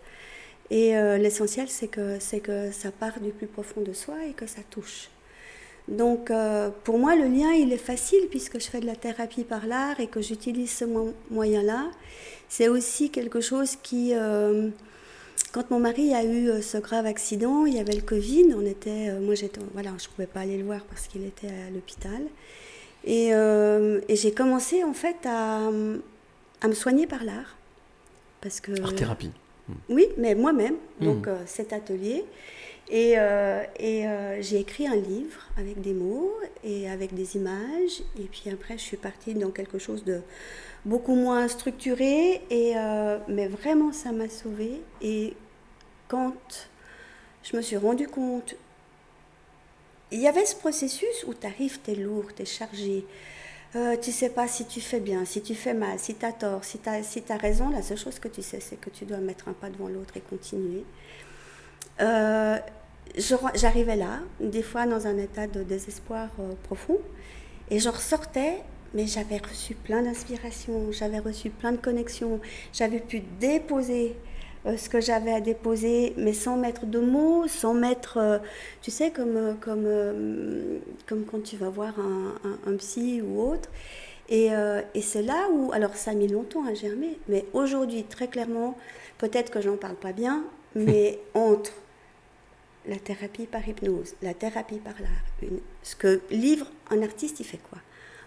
[0.70, 4.32] Et euh, l'essentiel, c'est que, c'est que ça part du plus profond de soi et
[4.32, 5.10] que ça touche.
[5.88, 9.44] Donc, euh, pour moi, le lien, il est facile puisque je fais de la thérapie
[9.44, 11.90] par l'art et que j'utilise ce mo- moyen-là.
[12.48, 14.68] C'est aussi quelque chose qui, euh,
[15.52, 18.54] quand mon mari a eu ce grave accident, il y avait le Covid.
[18.54, 21.70] On était, moi, j'étais, voilà, je pouvais pas aller le voir parce qu'il était à
[21.74, 22.22] l'hôpital.
[23.04, 23.32] Et,
[24.14, 27.56] j'ai commencé en fait à, me soigner par l'art,
[28.40, 29.32] parce que Art thérapie.
[29.88, 32.24] Oui, mais moi-même, donc euh, cet atelier.
[32.90, 38.02] Et, euh, et euh, j'ai écrit un livre avec des mots et avec des images.
[38.18, 40.20] Et puis après, je suis partie dans quelque chose de
[40.84, 42.42] beaucoup moins structuré.
[42.50, 44.82] Et, euh, mais vraiment, ça m'a sauvée.
[45.00, 45.34] Et
[46.08, 46.34] quand
[47.42, 48.56] je me suis rendu compte,
[50.10, 53.06] il y avait ce processus où tu arrives, tu es lourd, tu es chargé.
[53.74, 56.32] Euh, tu sais pas si tu fais bien, si tu fais mal, si tu as
[56.32, 57.70] tort, si tu as, si raison.
[57.70, 60.16] La seule chose que tu sais, c'est que tu dois mettre un pas devant l'autre
[60.16, 60.84] et continuer.
[62.00, 62.58] Euh,
[63.54, 66.98] J'arrivais là, des fois dans un état de désespoir euh, profond,
[67.70, 68.62] et je ressortais,
[68.94, 72.40] mais j'avais reçu plein d'inspiration, j'avais reçu plein de connexions,
[72.72, 74.16] j'avais pu déposer
[74.64, 78.38] ce que j'avais à déposer, mais sans mettre de mots, sans mettre, euh,
[78.80, 83.22] tu sais, comme, euh, comme, euh, comme quand tu vas voir un, un- un psy
[83.22, 83.68] ou autre.
[84.28, 88.04] Et, euh, et c'est là où, alors ça a mis longtemps à germer, mais aujourd'hui,
[88.04, 88.76] très clairement,
[89.18, 90.44] peut-être que j'en parle pas bien,
[90.74, 91.72] mais entre
[92.86, 95.50] la thérapie par hypnose, la thérapie par l'art,
[95.82, 97.78] ce que livre un artiste, il fait quoi?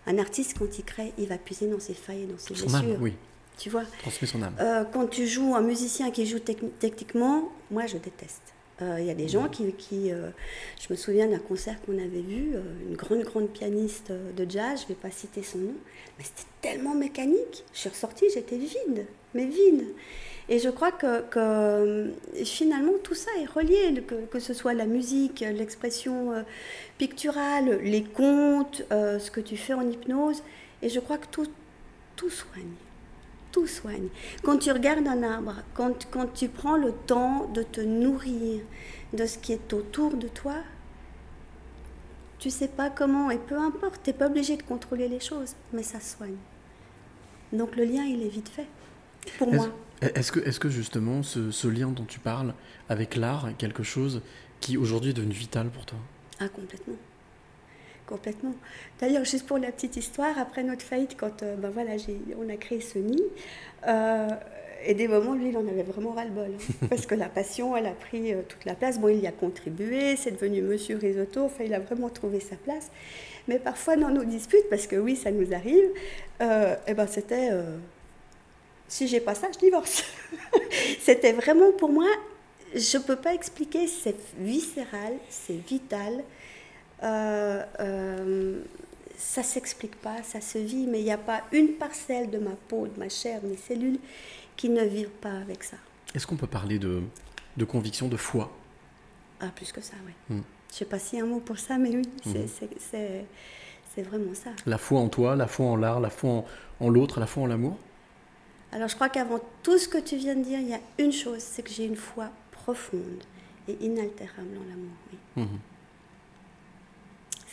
[0.07, 2.97] Un artiste, quand il crée, il va puiser dans ses failles et dans ses blessures.
[3.01, 3.13] oui.
[3.57, 4.55] Tu vois Transmet son âme.
[4.59, 8.41] euh, quand tu joues un musicien qui joue techni- techniquement, moi je déteste.
[8.81, 9.71] Euh, Il y a des gens qui.
[9.73, 10.29] qui, euh,
[10.81, 14.49] je me souviens d'un concert qu'on avait vu, euh, une grande, grande pianiste euh, de
[14.49, 15.73] jazz, je ne vais pas citer son nom,
[16.17, 17.63] mais c'était tellement mécanique.
[17.73, 19.85] Je suis ressortie, j'étais vide, mais vide.
[20.49, 22.11] Et je crois que, que, euh,
[22.43, 26.41] finalement tout ça est relié, que, que ce soit la musique, l'expression euh,
[26.97, 30.43] picturale, les contes, euh, ce que tu fais en hypnose.
[30.81, 31.47] Et je crois que tout,
[32.17, 32.73] tout soigne
[33.55, 34.09] tout soigne.
[34.43, 38.61] Quand tu regardes un arbre, quand, quand tu prends le temps de te nourrir
[39.13, 40.55] de ce qui est autour de toi,
[42.37, 45.55] tu sais pas comment, et peu importe, tu n'es pas obligé de contrôler les choses,
[45.71, 46.35] mais ça soigne.
[47.53, 48.67] Donc le lien, il est vite fait,
[49.37, 49.69] pour Est-ce- moi.
[50.01, 52.53] Est-ce que, est que justement ce, ce lien dont tu parles
[52.89, 54.21] avec l'art est quelque chose
[54.59, 55.97] qui aujourd'hui est devenu vital pour toi?
[56.41, 56.95] Ah, complètement.
[58.07, 58.53] Complètement.
[58.99, 61.91] D'ailleurs, juste pour la petite histoire, après notre faillite, quand euh, ben voilà,
[62.37, 63.23] on a créé ce nid,
[63.87, 64.29] euh,
[64.85, 66.51] et des moments, lui, il en avait vraiment ras-le-bol.
[66.53, 68.99] hein, parce que la passion, elle a pris euh, toute la place.
[68.99, 72.55] Bon, il y a contribué, c'est devenu Monsieur Risotto, enfin, il a vraiment trouvé sa
[72.57, 72.91] place.
[73.47, 75.89] Mais parfois, dans nos disputes, parce que oui, ça nous arrive,
[76.41, 77.51] eh ben, c'était
[78.87, 80.03] si j'ai pas ça, je divorce.
[80.99, 82.07] c'était vraiment pour moi,
[82.73, 86.23] je peux pas expliquer, c'est viscéral, c'est vital.
[87.05, 88.61] Euh, euh,
[89.17, 92.51] ça s'explique pas, ça se vit, mais il n'y a pas une parcelle de ma
[92.67, 93.99] peau, de ma chair, de mes cellules
[94.57, 95.77] qui ne vivent pas avec ça.
[96.13, 97.01] Est-ce qu'on peut parler de,
[97.57, 98.51] de conviction, de foi?
[99.39, 100.35] Ah, plus que ça, oui.
[100.37, 100.41] Mm.
[100.71, 102.47] Je sais pas a un mot pour ça, mais oui, c'est- Mhm.
[102.91, 103.25] c'est-
[104.03, 104.49] vraiment ça.
[104.65, 106.45] La foi en toi, la foi en l'art, la foi en,
[106.81, 107.77] en l'autre, la foi en l'amour?
[108.73, 111.13] Alors je crois qu'avant tout ce que tu viens de dire, il y a une
[111.13, 113.23] chose, c'est que j'ai une foi profonde
[113.69, 114.91] et inaltérable en l'amour.
[115.13, 115.59] Oui, Mhm.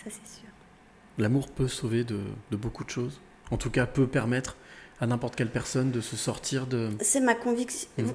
[0.04, 0.48] Ça c'est sûr.
[1.18, 2.18] L'amour peut sauver de,
[2.50, 3.20] de beaucoup de choses.
[3.50, 4.56] En tout cas, peut permettre
[5.00, 6.88] à n'importe quelle personne de se sortir de...
[7.00, 7.88] C'est ma conviction.
[7.98, 8.12] Mhm.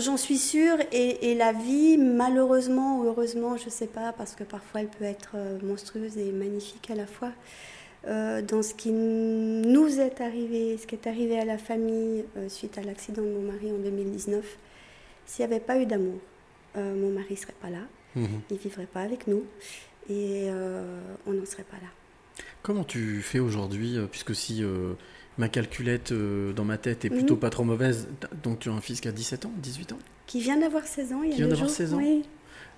[0.00, 0.76] J'en- suis sûre.
[0.90, 4.88] Et, et la vie, malheureusement ou heureusement, je ne sais pas, parce que parfois elle
[4.88, 7.30] peut être euh, monstrueuse et magnifique à la fois,
[8.08, 12.48] euh, dans ce qui nous est arrivé, ce qui est arrivé à la famille euh,
[12.48, 14.44] suite à l'accident de mon mari en 2019,
[15.26, 16.18] s'il n'y avait pas eu d'amour,
[16.76, 17.82] euh, mon mari ne serait pas là,
[18.16, 18.26] Mhm.
[18.50, 19.44] il ne vivrait pas avec nous
[20.10, 21.88] et euh, on n'en serait pas là.
[22.62, 24.92] Comment tu fais aujourd'hui, euh, puisque si euh,
[25.38, 27.40] ma calculette euh, dans ma tête est plutôt Mhm.
[27.40, 28.08] pas trop mauvaise,
[28.42, 29.98] donc tu as un fils qui a 17 ans, 18 ans?
[30.26, 31.76] Qui vient d'avoir 16 ans il y a Qui vient d'avoir jours.
[31.76, 32.24] 16 ans Oui.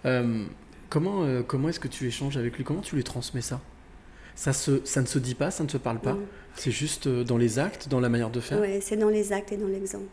[0.05, 0.45] Euh,
[0.89, 2.65] comment comment est-ce que tu échanges avec lui?
[2.65, 3.61] Comment tu lui transmets ça?
[4.35, 6.17] Ça, se, ça ne se dit pas, ça ne se parle pas?
[6.55, 8.61] C'est juste dans les actes, dans la manière de faire?
[8.61, 10.07] Ouais, c'est dans les actes et dans l'exemple.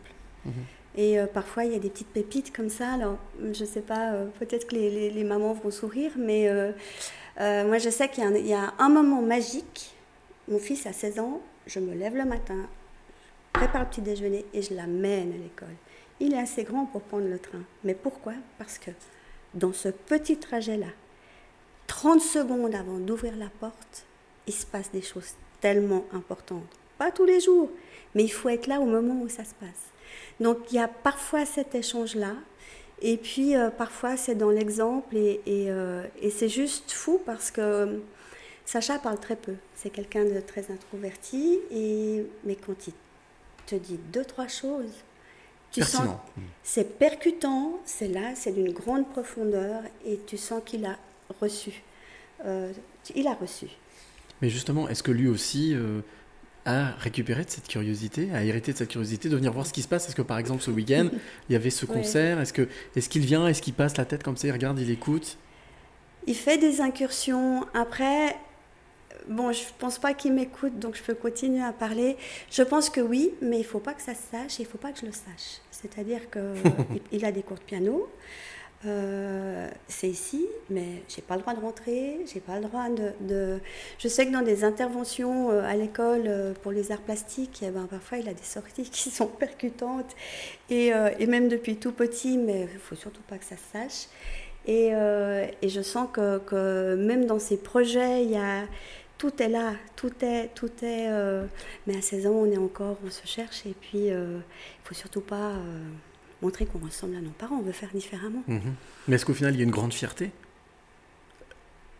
[0.45, 0.53] Mhm.
[0.95, 2.93] Et euh, parfois, il y a des petites pépites comme ça.
[2.93, 6.71] Alors, je ne sais pas, euh, peut-être que les, mamans vont sourire, mais euh,
[7.65, 9.95] moi, je sais qu'il y, a un- moment magique.
[10.47, 12.67] Mon fils a 16 ans, je me lève le matin,
[13.53, 15.75] prépare le petit déjeuner et je l'amène à l'école.
[16.19, 17.61] Il est assez grand pour prendre le train.
[17.83, 18.33] Mais pourquoi?
[18.57, 18.91] Parce que
[19.53, 20.87] dans ce petit trajet-là,
[21.87, 24.05] 30 secondes avant d'ouvrir la porte,
[24.47, 26.65] il se passe des choses tellement importantes.
[26.97, 27.69] Pas tous les jours,
[28.15, 29.88] mais il faut être là au moment où ça se passe.
[30.39, 32.33] Donc il y a parfois cet échange-là,
[33.01, 37.51] et puis euh, parfois c'est dans l'exemple, et, et, euh, et c'est juste fou parce
[37.51, 37.97] que euh,
[38.65, 39.55] Sacha parle très peu.
[39.75, 42.93] C'est quelqu'un de très introverti, et, mais quand il
[43.65, 44.91] te dit deux, trois choses,
[45.71, 46.23] tu sens Pertinent.
[46.63, 50.97] c'est percutant, c'est là, c'est d'une grande profondeur, et tu sens qu'il a
[51.41, 51.83] reçu.
[52.45, 52.71] Euh,
[53.15, 53.67] il a reçu.
[54.41, 56.01] Mais justement, est-ce que lui aussi euh,
[56.65, 59.81] a récupéré de cette curiosité, a hérité de cette curiosité de venir voir ce qui
[59.81, 61.07] se passe Est-ce que par exemple ce week-end,
[61.49, 61.93] il y avait ce Ouais.
[61.93, 62.39] concert?
[62.39, 63.47] Est-ce que est-ce qu'il vient?
[63.47, 65.37] Est-ce qu'il passe la tête comme ça Il regarde, il écoute?
[66.27, 67.65] Il fait des incursions.
[67.73, 68.35] Après,
[69.29, 72.17] bon, je pense pas qu'il m'écoute, donc je peux continuer à parler.
[72.51, 74.77] Je pense que oui, mais il faut pas que ça se sache et il faut
[74.77, 75.61] pas que je le sache.
[75.71, 76.53] C'est-à-dire que
[76.93, 78.07] il- il a des cours de piano.
[78.85, 82.87] Euh, c'est ici, mais j'ai pas le droit de rentrer, j'ai pas le droit
[83.19, 83.59] de,
[83.97, 87.71] Je sais que dans des interventions euh, à l'école euh, pour les arts plastiques, eh
[87.71, 90.15] ben, parfois il a des sorties qui sont percutantes,
[90.69, 94.07] et, et même depuis tout petit, mais il faut surtout pas que ça se sache.
[94.65, 94.89] Et,
[95.61, 98.65] et je sens que, que même dans ces projets, il y a,
[99.17, 101.09] tout est là, tout est, tout est.
[101.87, 104.41] mais à 16 ans, on est encore, on se cherche, et puis il
[104.83, 105.53] faut surtout pas
[106.41, 107.57] montrer qu'on ressemble à nos parents.
[107.57, 108.43] On veut faire différemment.
[108.47, 108.73] Mhm.
[109.07, 110.31] Mais est-ce qu'au final, il y a une grande fierté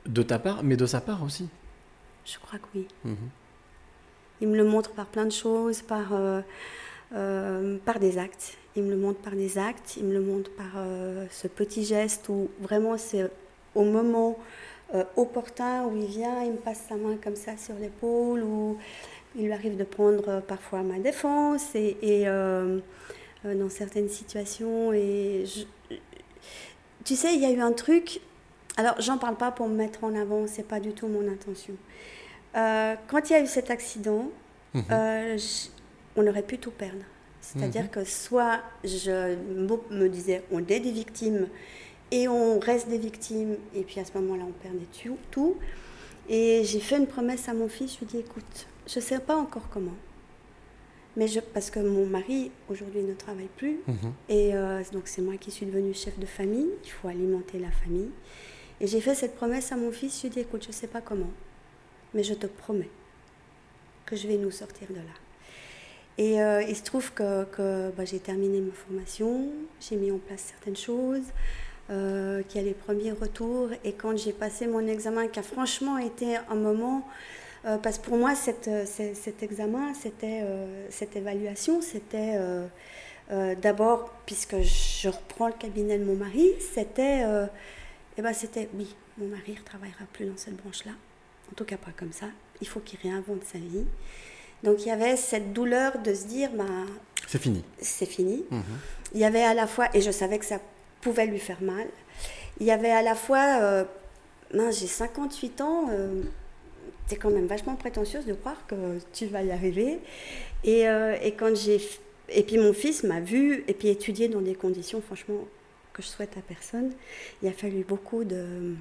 [0.06, 1.50] de ta part, mais de sa part aussi?
[2.26, 2.88] Je crois que oui.
[3.06, 3.16] Mhm.
[4.42, 6.42] Il me le montre par plein de choses, par, euh,
[7.14, 8.58] euh, par des actes.
[8.76, 11.84] Il me le montre par des actes, il me le montre par euh, ce petit
[11.84, 13.30] geste où vraiment c'est
[13.76, 14.38] au moment
[15.16, 18.80] opportun où il vient, il me passe sa main comme ça sur l'épaule, où
[19.36, 22.28] il lui arrive de prendre parfois ma défense et, et,
[23.44, 24.94] dans certaines situations.
[24.94, 25.96] Et je-
[27.06, 28.20] tu sais, il y a eu un truc.
[28.78, 31.74] Alors, j'en parle pas pour me mettre en avant, c'est pas du tout mon intention.
[32.56, 34.30] Euh, quand il y a eu cet accident,
[34.74, 34.84] Mhm.
[34.92, 35.38] euh,
[36.16, 37.04] on aurait pu tout perdre.
[37.42, 37.90] C'est-à-dire Mhm.
[37.90, 39.36] que soit je
[39.92, 41.48] me- disais on est des victimes
[42.12, 44.86] et on reste des victimes, et puis à ce moment-là on perdait
[45.32, 45.56] tout.
[46.28, 49.04] Et j'ai fait une promesse à mon fils, je lui ai dit écoute, je ne
[49.04, 49.96] sais pas encore comment,
[51.20, 54.12] mais je, parce que mon mari aujourd'hui ne travaille plus, Mhm.
[54.30, 57.72] et euh, donc c'est moi qui suis devenue chef de famille, il faut alimenter la
[57.82, 58.12] famille.
[58.82, 60.74] Et j'ai fait cette promesse à mon fils, je lui ai dit écoute, je ne
[60.82, 61.32] sais pas comment,
[62.14, 62.90] mais je te promets
[64.06, 65.18] que je vais nous sortir de là.
[66.18, 69.48] Et euh, il se trouve que, que, bah, j'ai terminé ma formation,
[69.82, 71.28] j'ai mis en place certaines choses,
[71.90, 73.70] euh, qu'il y a les premiers retours.
[73.84, 77.08] Et quand j'ai passé mon examen, qui a franchement été un moment,
[77.66, 82.38] euh, parce que pour moi, cette, euh, cet examen, c'était, euh, cette évaluation, c'était
[83.32, 87.24] euh, d'abord, puisque je reprends le cabinet de mon mari, c'était,
[88.18, 90.92] eh ben, c'était oui, mon mari ne travaillera plus dans cette branche-là,
[91.52, 92.28] en tout cas pas comme ça,
[92.62, 93.86] il faut qu'il réinvente sa vie.
[94.64, 96.66] Donc il y avait cette douleur de se dire, bah,
[97.28, 97.64] C'est fini.
[97.80, 98.46] c'est fini.
[98.50, 98.64] Mhm.
[99.14, 100.60] Il y avait à la fois, et je savais que ça
[101.02, 101.88] pouvait lui faire mal,
[102.60, 103.86] il y avait à la fois
[104.54, 105.86] mince, j'ai 58 ans,
[107.10, 110.00] t'es quand même vachement prétentieuse de croire que tu vas y arriver.
[110.64, 111.82] Et, euh, et quand j'ai.
[112.30, 115.48] Et puis mon fils m'a vu, et puis étudié dans des conditions, franchement,
[115.92, 116.92] que je souhaite à personne.
[117.42, 118.76] Il a fallu beaucoup de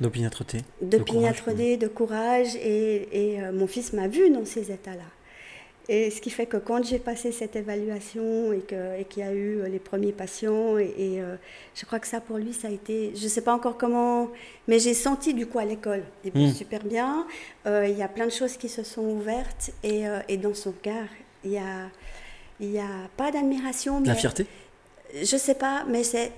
[0.00, 0.62] D'opiniâtreté.
[0.80, 5.04] de courage, pignatreté, de courage, et, et, euh, mon fils m'a vu dans ces états-là.
[5.88, 9.26] Et ce qui fait que quand j'ai passé cette évaluation et que- et qu'il y
[9.26, 11.36] a eu euh, les premiers patients, et, et, euh,
[11.74, 14.30] je crois que ça pour lui, ça a été, je ne sais pas encore comment,
[14.66, 16.54] mais j'ai senti du coup à l'école, il est Mm.
[16.54, 17.26] super bien,
[17.66, 20.54] Euh, il y a plein de choses qui se sont ouvertes, et, euh, et dans
[20.54, 21.08] son regard,
[21.44, 21.90] il y a,
[22.60, 24.46] y a pas d'admiration, La fierté?
[25.14, 26.32] je sais pas, mais c'est,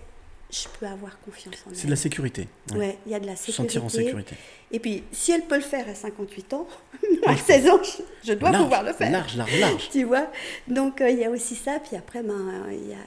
[0.51, 1.77] je peux avoir confiance en elle.
[1.77, 2.49] C'est de la sécurité.
[2.75, 3.63] Ouais, il y a de la sécurité.
[3.63, 4.37] sentir en sécurité.
[4.71, 6.67] Et puis, si elle peut le faire à 58 ans,
[7.27, 9.11] à 16 ans, je, je dois Large, pouvoir le faire.
[9.11, 9.89] large, large, large.
[9.93, 10.31] Tu vois?
[10.69, 11.79] Donc, euh, il y a aussi ça.
[11.81, 12.35] Puis après, ben,
[12.69, 12.99] euh, il y a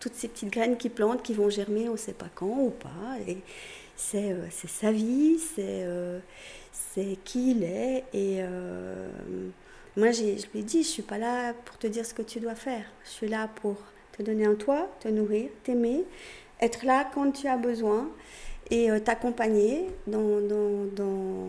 [0.00, 2.70] toutes ces petites graines qui plantent, qui vont germer, on ne sait pas quand ou
[2.70, 3.16] pas.
[3.28, 3.38] Et
[3.96, 6.18] c'est euh, sa vie, c'est euh,
[6.72, 8.04] c'est qui il est.
[8.12, 9.08] Et euh,
[9.96, 12.22] moi, je lui ai dit, je ne suis pas là pour te dire ce que
[12.22, 12.84] tu dois faire.
[13.04, 13.76] Je suis là pour
[14.16, 16.04] te donner un toit, te nourrir, t'aimer,
[16.62, 18.08] être là quand tu as besoin
[18.70, 21.48] et euh, t'accompagner dans, dans, dans,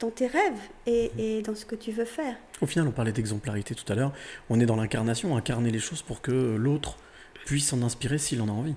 [0.00, 2.36] dans tes rêves et, et dans ce que tu veux faire.
[2.62, 4.12] Au final, on parlait d'exemplarité tout à l'heure.
[4.48, 6.96] On est dans l'incarnation, incarner les choses pour que l'autre
[7.44, 8.76] puisse s'en inspirer s'il en a envie.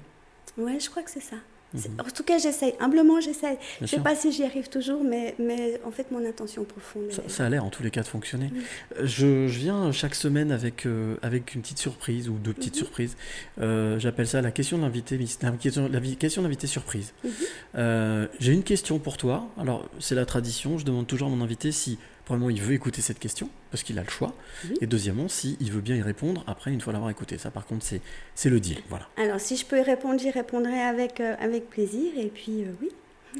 [0.57, 1.37] Ouais, je crois que c'est ça.
[1.73, 1.81] Mhm.
[1.99, 2.73] En tout cas, j'essaye.
[2.79, 3.57] Humblement, j'essaye.
[3.79, 4.03] Je ne sais sûr.
[4.03, 7.11] pas si j'y arrive toujours, mais, mais en fait, mon intention profonde.
[7.11, 8.49] Ça, ça a l'air en tous les cas de fonctionner.
[8.53, 8.61] Oui.
[8.99, 12.73] Euh, Je, je viens chaque semaine avec, euh, avec une petite surprise ou deux petites
[12.75, 12.79] Mhm.
[12.79, 13.17] surprises.
[13.59, 17.13] Euh, J'appelle ça la question de l'invité, la question, la question d'invité surprise.
[17.23, 17.31] Mhm.
[17.77, 19.47] Euh, J'ai une question pour toi.
[19.57, 20.77] Alors, c'est la tradition.
[20.77, 23.99] Je demande toujours à mon invité si, premièrement, il veut écouter cette question, parce qu'il
[23.99, 24.33] a le choix.
[24.81, 27.37] Et deuxièmement, si il veut bien y répondre après, une fois l'avoir écouté.
[27.37, 28.01] Ça, par contre, c'est
[28.35, 28.77] c'est le deal.
[28.89, 29.07] Voilà.
[29.17, 32.11] Alors, si je peux y répondre, j'y répondrai avec, euh, avec plaisir.
[32.17, 32.89] Et puis, euh, oui.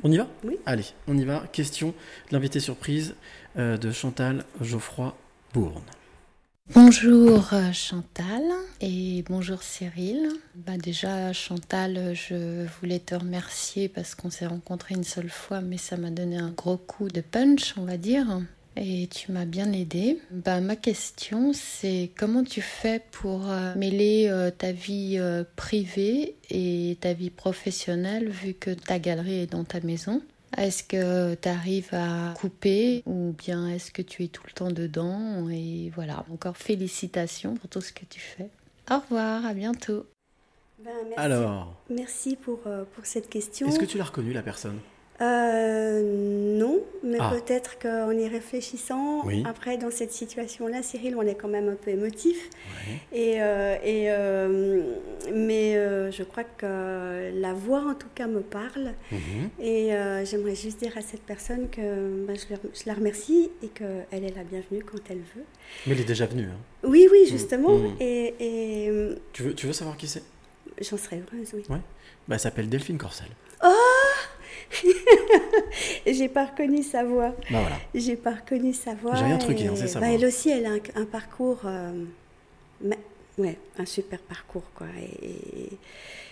[0.04, 0.28] On y va?
[0.44, 0.58] Oui.
[0.66, 1.44] Allez, on y va.
[1.52, 3.16] Question de l'invité surprise
[3.58, 5.16] euh, de Chantal Geoffroy
[5.54, 5.84] Bourne.
[6.74, 8.42] Bonjour Chantal
[8.80, 10.30] et bonjour Cyril.
[10.56, 15.78] Bah déjà Chantal, je voulais te remercier parce qu'on s'est rencontrés une seule fois, mais
[15.78, 18.40] ça m'a donné un gros coup de punch, on va dire.
[18.76, 20.20] Et tu m'as bien aidé.
[20.32, 26.36] Bah, ma question, c'est comment tu fais pour euh, mêler euh, ta vie euh, privée
[26.50, 30.22] et ta vie professionnelle vu que ta galerie est dans ta maison?
[30.58, 34.72] Est-ce que tu arrives à couper ou bien est-ce que tu es tout le temps
[34.72, 35.50] dedans?
[35.50, 38.50] Et voilà, encore félicitations pour tout ce que tu fais.
[38.92, 40.06] Au revoir, à bientôt.
[40.84, 41.20] Ben, merci.
[41.20, 43.68] Alors, Merci pour, euh, pour cette question.
[43.68, 44.80] est-ce que tu l'as reconnu, la personne?
[45.22, 46.01] Euh,
[46.57, 47.32] non, mais Ah.
[47.36, 49.43] peut-être qu'en y réfléchissant, Oui.
[49.47, 52.49] après dans cette situation-là, Cyril, on est quand même un peu émotif.
[53.14, 54.82] Et, euh, et, euh,
[55.34, 55.74] mais
[56.11, 58.93] je crois que la voix, en tout cas, me parle.
[59.11, 59.49] Mhm.
[59.61, 59.89] Et
[60.26, 64.43] j'aimerais juste dire à cette personne que ben, je, la remercie et qu'elle est la
[64.43, 65.45] bienvenue quand elle veut.
[65.88, 66.45] Mais elle est déjà venue.
[66.47, 66.59] hein.
[66.84, 67.78] Oui, oui, justement.
[67.78, 67.95] Mhm.
[67.99, 68.91] Et, et,
[69.32, 70.24] Tu, veux, tu veux savoir qui c'est?
[70.82, 71.64] j'en serais heureuse, oui.
[71.70, 71.78] Ouais.
[72.28, 73.28] Bah, elle s'appelle Delphine Corcel.
[73.64, 73.68] Oh
[76.08, 77.30] J'ai pas reconnu sa voix.
[77.52, 77.76] Bah voilà.
[77.96, 79.16] J'ai pas reconnu sa voix.
[79.16, 80.08] J'ai rien truqué, hein, c'est bah, voix.
[80.10, 81.92] Elle aussi, elle a un, un parcours, euh,
[82.82, 83.00] mais-
[83.38, 84.88] ouais, un super parcours, quoi.
[85.22, 85.70] Et, et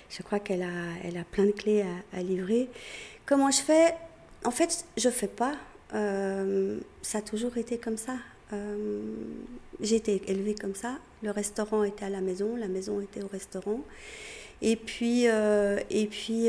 [0.09, 0.67] je crois qu'elle a,
[1.03, 2.69] elle a plein de clés à, à livrer.
[3.25, 3.93] Comment je fais?
[4.43, 5.53] En fait, je fais pas.
[5.93, 8.15] Euh, ça a toujours été comme ça.
[8.53, 9.01] Euh,
[9.79, 10.97] j'ai été élevée comme ça.
[11.23, 13.81] Le restaurant était à la maison, la maison était au restaurant.
[14.61, 16.47] Et puis, euh, et puis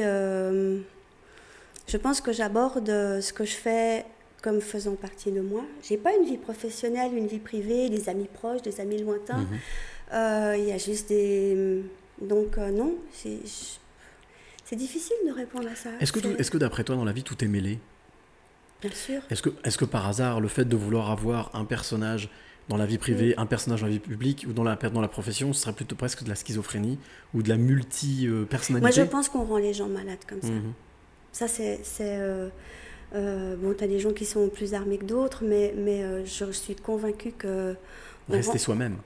[1.86, 4.04] je pense que j'aborde ce que je fais
[4.42, 5.62] comme faisant partie de moi.
[5.82, 9.38] J'ai pas une vie professionnelle, une vie privée, des amis proches, des amis lointains.
[9.38, 9.58] Mhm.
[10.12, 11.82] Euh, Il y a juste des.
[12.20, 15.90] Donc, euh, non, c'est difficile de répondre à ça.
[16.00, 16.12] Est-ce
[16.50, 17.78] que, d'après toi, dans la vie, tout est mêlé?
[18.80, 19.22] Bien sûr.
[19.30, 22.28] Est-ce que, est que par hasard, le fait de vouloir avoir un personnage
[22.68, 25.08] dans la vie privée, un personnage dans la vie publique ou dans la, dans la
[25.08, 26.98] profession, ce serait plutôt presque de la schizophrénie
[27.34, 30.48] ou de la multi-personnalité Moi, je pense qu'on rend les gens malades comme ça.
[30.48, 30.72] Mhm.
[31.32, 31.80] Ça, c'est.
[32.00, 32.48] euh,
[33.14, 36.24] euh, bon, tu as des gens qui sont plus armés que d'autres, mais, mais euh,
[36.24, 37.74] je suis convaincue que.
[38.28, 38.96] Rester soi-même,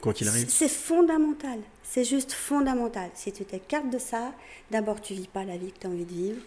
[0.00, 0.48] quoi qu'il arrive.
[0.48, 1.58] C'est fondamental.
[1.82, 3.10] C'est juste fondamental.
[3.14, 4.32] Si tu t'écartes de ça,
[4.70, 6.40] d'abord, tu vis pas la vie que tu as envie de vivre.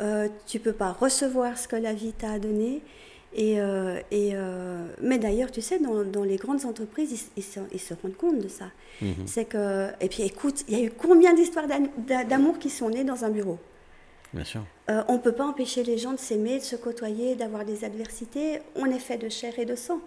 [0.00, 2.82] Euh, tu peux pas recevoir ce que la vie t'a donné.
[3.34, 3.58] Et,
[4.10, 4.32] et,
[5.02, 8.16] mais d'ailleurs, tu sais, dans, dans les grandes entreprises, ils, ils se, ils se rendent
[8.16, 8.66] compte de ça.
[9.02, 9.26] Mhm.
[9.26, 9.88] C'est que.
[10.00, 13.04] Et puis, écoute, il y a eu combien d'histoires d'am- d'a- d'amour qui sont nées
[13.04, 13.58] dans un bureau?
[14.34, 14.62] Bien sûr.
[14.90, 17.84] euh, on ne peut pas empêcher les gens de s'aimer, de se côtoyer, d'avoir des
[17.84, 18.60] adversités.
[18.76, 20.00] On est fait de chair et de sang.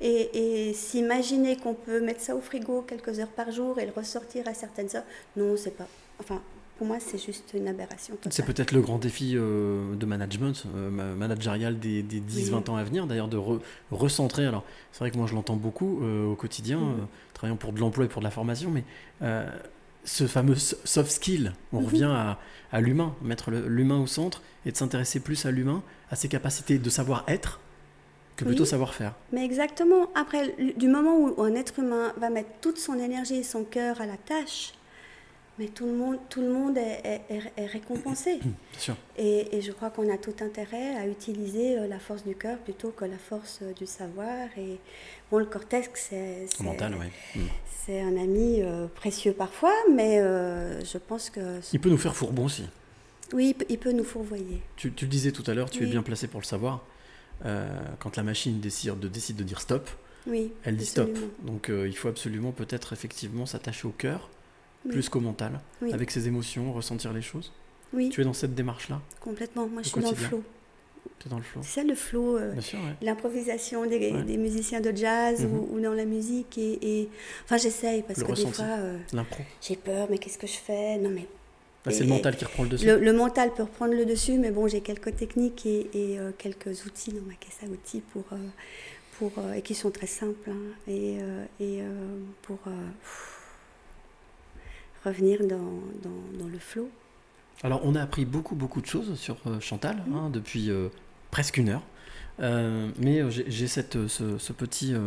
[0.00, 3.92] Et, et s'imaginer qu'on peut mettre ça au frigo quelques heures par jour et le
[3.92, 5.04] ressortir à certaines heures,
[5.36, 5.86] non, c'est pas.
[6.20, 6.42] Enfin,
[6.76, 8.14] pour moi, c'est juste une aberration.
[8.30, 12.76] C'est peut-être le grand défi euh, de management, euh, ma- managérial des, des 10-20 ans
[12.76, 13.60] à venir, d'ailleurs, de re-
[13.90, 14.44] recentrer.
[14.46, 17.78] Alors, c'est vrai que moi, je l'entends beaucoup euh, au quotidien, euh, travaillant pour de
[17.80, 18.84] l'emploi et pour de la formation, mais
[20.04, 21.86] ce fameux so- soft skill, on Mhm.
[21.86, 22.38] revient à,
[22.72, 26.78] à l'humain, mettre l'humain au centre et de s'intéresser plus à l'humain, à ses capacités
[26.78, 27.60] de savoir-être
[28.36, 28.68] que plutôt Oui.
[28.68, 29.14] savoir-faire.
[29.32, 33.42] Mais exactement, après, du moment où un être humain va mettre toute son énergie et
[33.42, 34.72] son cœur à la tâche,
[35.62, 38.40] mais tout le monde, tout le monde est, est- est- est récompensé.
[38.78, 38.96] Sûr.
[39.16, 42.58] Et, et je crois qu'on a tout intérêt à utiliser euh, la force du cœur
[42.58, 44.48] plutôt que la force euh, du savoir.
[44.58, 44.78] Et
[45.30, 46.46] bon, le cortex, c'est.
[46.60, 46.68] Mm.
[47.90, 52.64] un ami euh, précieux parfois, mais je pense que Il peut nous faire fourbon aussi.
[53.32, 54.60] oui, il peut, nous fourvoyer.
[54.76, 56.84] Tu, tu le disais tout à l'heure, tu es bien placé pour le savoir.
[57.44, 59.88] Euh, quand la machine décide de, décide de dire stop,
[60.26, 61.10] Oui, elle dit stop.
[61.42, 64.30] Donc euh, il faut absolument peut-être effectivement s'attacher au cœur
[64.84, 64.92] Oui.
[64.92, 65.92] plus qu'au mental, Oui.
[65.92, 67.52] avec ses émotions, ressentir les choses.
[67.92, 69.66] Oui, Tu es dans cette démarche-là complètement.
[69.68, 70.42] Moi, je suis dans le flow.
[71.18, 72.36] Tu es dans le flow C'est ça le flow.
[72.38, 72.62] euh, ouais.
[73.02, 74.22] l'improvisation des, Ouais.
[74.22, 75.52] des musiciens de jazz Mhm.
[75.58, 77.08] ou, ou dans la musique et, et-
[77.44, 78.48] enfin j'essaye parce Le que ressenti.
[78.50, 79.42] des fois euh, L'impro.
[79.60, 80.96] j'ai peur mais qu'est-ce que je fais?
[80.98, 81.26] Non mais
[81.84, 82.86] Là, c'est le mental qui reprend le dessus.
[82.86, 86.30] le, le mental peut reprendre le dessus mais bon j'ai quelques techniques et, et, euh,
[86.38, 88.24] quelques outils dans ma caisse à outils pour
[89.18, 90.56] pour et qui sont très simples hein,
[90.88, 91.18] et,
[91.60, 91.80] et
[92.42, 92.58] pour
[95.04, 95.56] revenir dans,
[96.02, 96.88] dans, dans le flow
[97.62, 100.88] Alors, on a appris beaucoup, beaucoup de choses sur euh, Chantal hein, depuis euh,
[101.30, 101.82] presque une heure.
[102.40, 105.00] Euh, mais j'ai cette, ce, ce petit, euh,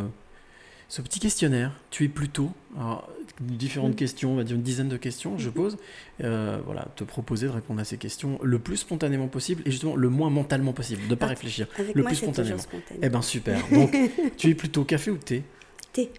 [0.88, 1.72] ce petit questionnaire.
[1.90, 3.08] Tu es plutôt, alors,
[3.40, 3.96] différentes Mhm.
[3.96, 5.76] questions, on va dire une dizaine de questions, je pose.
[6.22, 9.96] Euh, voilà, te proposer de répondre à ces questions le plus spontanément possible et justement
[9.96, 11.66] le moins mentalement possible, de ne pas Ah, réfléchir.
[11.78, 12.58] avec le moi plus spontanément.
[12.58, 13.60] spontané Eh ben super.
[13.70, 13.94] Donc,
[14.36, 15.42] tu es plutôt café ou thé?
[15.92, 16.10] Thé.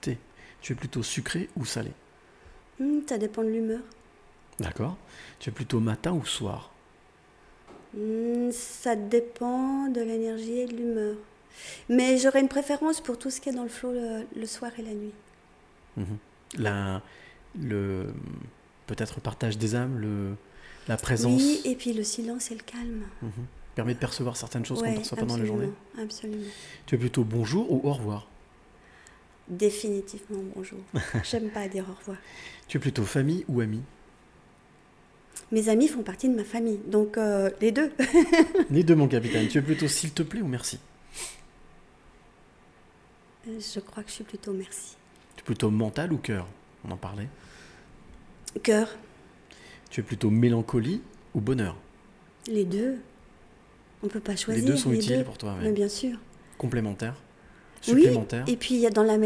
[0.00, 0.16] Thé.
[0.62, 1.90] Tu es plutôt sucré ou salé?
[2.80, 3.80] Hmm, ça dépend de l'humeur
[4.58, 4.96] D'accord.
[5.38, 6.70] Tu es plutôt matin ou soir?
[7.94, 11.16] Hmm, ça dépend de l'énergie et de l'humeur.
[11.88, 14.70] Mais j'aurais une préférence pour tout ce qui est dans le flow le, le soir
[14.78, 15.12] et la nuit.
[15.96, 16.18] Mhm.
[16.58, 17.02] La,
[17.60, 18.12] le
[18.86, 20.36] peut-être le partage des âmes, le,
[20.88, 23.02] la présence Oui, et puis le silence et le calme.
[23.22, 23.30] mhm,
[23.74, 25.70] permet de percevoir certaines choses qu'on ne perçoit pas dans la journée.
[26.00, 26.44] Absolument.
[26.86, 28.26] Tu es plutôt bonjour ou au revoir?
[29.50, 30.78] Définitivement bonjour.
[31.24, 32.16] J'aime pas dire au revoir.
[32.68, 33.82] Tu es plutôt famille ou ami
[35.50, 37.90] Mes amis font partie de ma famille, donc euh, les deux.
[38.70, 39.48] Les deux, mon capitaine.
[39.48, 40.78] Tu es plutôt s'il te plaît ou merci?
[43.44, 44.94] Je crois que je suis plutôt merci.
[45.34, 46.46] Tu es plutôt mental ou cœur?
[46.84, 47.28] On en parlait.
[48.62, 48.88] Cœur,
[49.90, 51.02] Tu es plutôt mélancolie
[51.34, 51.76] ou bonheur?
[52.46, 52.98] Les deux.
[54.04, 54.64] On peut pas choisir.
[54.64, 55.24] Les deux sont utiles deux.
[55.24, 55.64] pour toi, ouais.
[55.64, 56.18] Mais bien sûr.
[56.56, 57.16] Complémentaires
[57.88, 58.06] Oui,
[58.46, 59.16] et puis il y a dans la,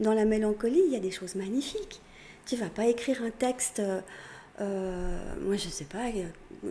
[0.00, 2.00] dans la mélancolie, il y a des choses magnifiques.
[2.46, 4.00] Tu vas pas écrire un texte, euh,
[4.60, 6.70] euh, moi je sais pas, euh,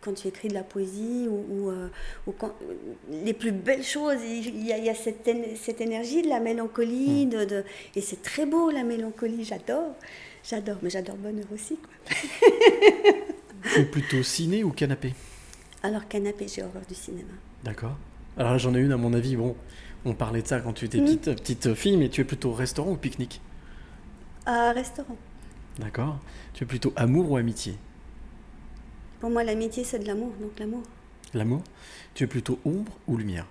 [0.00, 1.72] quand tu écris de la poésie ou, ou,
[2.26, 2.54] ou quand,
[3.10, 6.28] les plus belles choses, il y a, il y a cette, éne- cette énergie de
[6.28, 7.30] la mélancolie, Hmm.
[7.30, 7.64] de, de-
[7.94, 9.94] et c'est très beau la mélancolie, j'adore,
[10.42, 11.76] j'adore, mais j'adore bonheur aussi.
[11.76, 12.16] quoi.
[13.76, 15.12] Es plutôt ciné ou canapé?
[15.82, 17.32] Alors canapé, j'ai horreur du cinéma.
[17.62, 17.96] D'accord.
[18.36, 19.36] Alors j'en ai une, à mon avis.
[19.36, 19.54] Bon,
[20.04, 21.04] on parlait de ça quand tu étais Mhm.
[21.04, 23.40] petite, petite fille, mais tu es plutôt restaurant ou pique-nique
[24.46, 25.16] Ah, restaurant.
[25.78, 26.18] D'accord.
[26.54, 27.74] Tu es plutôt amour ou amitié
[29.20, 30.82] Pour moi, l'amitié, c'est de l'amour, donc l'amour.
[31.34, 31.62] L'amour
[32.14, 33.46] Tu es plutôt ombre ou lumière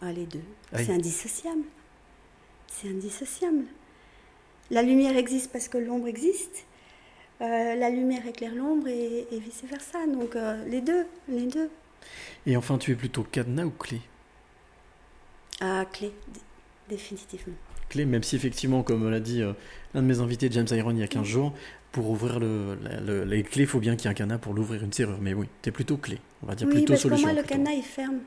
[0.00, 0.42] Ah, les deux.
[0.72, 0.84] Oui.
[0.84, 1.64] C'est indissociable.
[2.68, 3.64] C'est indissociable.
[4.70, 6.64] La lumière existe parce que l'ombre existe.
[7.40, 10.06] Euh, la lumière éclaire l'ombre et, et vice-versa.
[10.06, 11.68] Donc, euh, les deux, les deux.
[12.46, 14.00] Et enfin, tu es plutôt cadenas ou clé
[15.60, 16.40] Ah, clé, dé-
[16.88, 17.54] définitivement.
[17.88, 19.52] Clé, même si effectivement, comme l'a dit euh,
[19.94, 21.52] l'un de mes invités, James Iron, il y a 15 jours,
[21.92, 24.38] pour ouvrir le, la- le- les clés, il faut bien qu'il y ait un cadenas
[24.38, 25.18] pour l'ouvrir une serrure.
[25.20, 26.18] Mais oui, tu es plutôt clé.
[26.42, 27.34] On va dire oui, plutôt parce que pour solution.
[27.34, 28.18] moi, le cadenas, il ferme.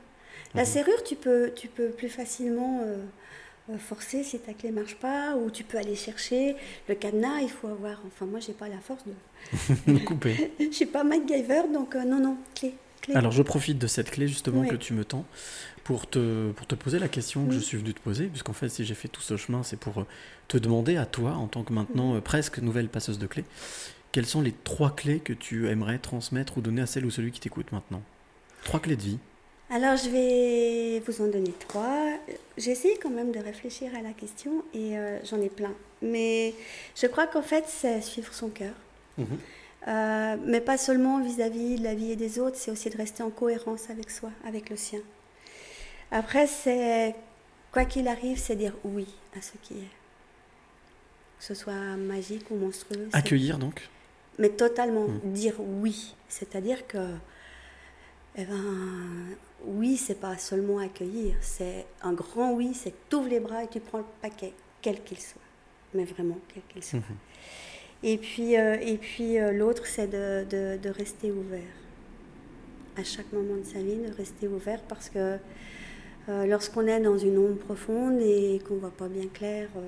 [0.53, 0.67] La Mhm.
[0.67, 5.49] serrure, tu peux, tu peux plus facilement euh, forcer si ta clé marche pas, ou
[5.49, 6.55] tu peux aller chercher.
[6.89, 8.01] Le cadenas, il faut avoir.
[8.05, 9.03] Enfin, moi, j'ai pas la force
[9.87, 9.97] de.
[9.99, 10.51] Coupé.
[10.59, 12.73] Je suis pas MacGyver, donc euh, non, non, clé.
[13.01, 13.15] clé.
[13.15, 15.25] Alors, je profite de cette clé justement que tu me tends
[15.83, 18.69] pour te, pour te poser la question que je suis venu te poser, puisqu'en fait,
[18.69, 20.05] si j'ai fait tout ce chemin, c'est pour euh,
[20.47, 23.43] te demander à toi, en tant que maintenant euh, presque nouvelle passeuse de clés,
[24.11, 27.31] quelles sont les trois clés que tu aimerais transmettre ou donner à celle ou celui
[27.31, 28.01] qui t'écoute maintenant?
[28.63, 29.17] Trois clés de vie.
[29.69, 32.19] Alors, je vais vous en donner trois.
[32.57, 35.73] J'ai essayé quand même de réfléchir à la question et euh, j'en ai plein.
[36.01, 36.53] Mais
[36.95, 38.73] je crois qu'en fait, c'est suivre son cœur.
[39.87, 43.23] Euh, mais pas seulement vis-à-vis de la vie et des autres, c'est aussi de rester
[43.23, 44.99] en cohérence avec soi, avec le sien.
[46.13, 47.15] Après, c'est,
[47.71, 49.07] quoi qu'il arrive, c'est dire oui
[49.37, 49.91] à ce qui est.
[51.39, 53.09] Que ce soit magique ou monstrueux.
[53.13, 53.89] Accueillir donc
[54.39, 55.33] mais totalement Mm.
[55.33, 56.15] dire oui.
[56.27, 56.97] C'est-à-dire que,
[58.35, 59.35] eh ben,
[59.65, 63.63] oui, c'est pas seulement accueillir, c'est un grand oui, c'est que tu ouvres les bras
[63.63, 65.39] et tu prends le paquet, quel qu'il soit,
[65.93, 66.97] mais vraiment quel qu'il soit.
[66.99, 67.15] Mhm.
[68.01, 71.61] Et puis, euh, et puis euh, l'autre, c'est de, de- de rester ouvert.
[72.97, 75.37] À chaque moment de sa vie, de rester ouvert parce que
[76.29, 79.81] euh, lorsqu'on est dans une ombre profonde et qu'on ne voit pas bien clair, euh,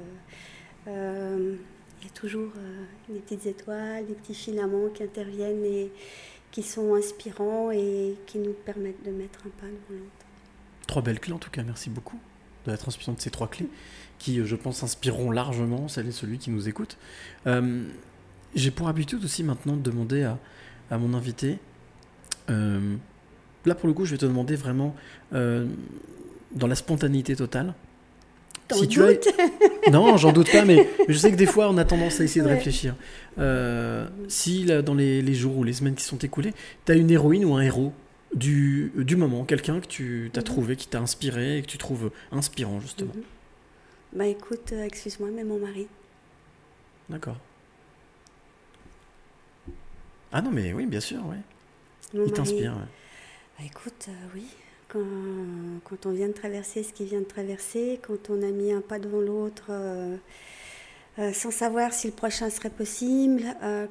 [0.88, 1.55] euh,
[2.01, 2.51] il y a toujours
[3.09, 5.91] des petites étoiles, des petits filaments qui interviennent et
[6.51, 10.25] qui sont inspirants et qui nous permettent de mettre un pas devant l'autre.
[10.86, 12.19] Trois belles clés en tout cas, merci beaucoup
[12.65, 13.69] de la transmission de ces trois clés
[14.19, 16.97] qui, je pense, inspireront largement celle et celui qui nous écoute.
[18.55, 20.38] J'ai pour habitude aussi maintenant de demander à,
[20.91, 21.57] à mon invité,
[23.66, 24.95] là pour le coup je vais te demander vraiment
[25.34, 25.66] euh,
[26.53, 27.74] dans la spontanéité totale.
[28.68, 29.28] T'en Si tu as- doutes
[29.91, 32.24] Non, j'en doute pas, mais mais je sais que des fois on a tendance à
[32.24, 32.55] essayer de Ouais.
[32.55, 32.95] réfléchir.
[33.38, 36.53] Euh, si là, dans les, les jours ou les semaines qui sont écoulées,
[36.86, 37.93] tu as une héroïne ou un héros
[38.34, 40.43] du, du moment, quelqu'un que tu as Mhm.
[40.43, 43.11] trouvé, qui t'a inspiré et que tu trouves inspirant justement.
[43.16, 43.24] Mhm.
[44.13, 45.86] Bah écoute, euh, excuse-moi, mais mon mari.
[47.09, 47.38] D'accord.
[50.32, 51.38] Ah non, mais oui, bien sûr, ouais.
[52.13, 52.74] Mon Il t'inspire.
[52.74, 52.88] ouais.
[53.57, 54.47] Bah, écoute, euh, oui.
[54.87, 58.79] Quand, on vient de traverser ce qu'il vient de traverser, quand on a mis un
[58.79, 60.15] pas devant l'autre euh,
[61.19, 63.43] euh, sans savoir si le prochain serait possible,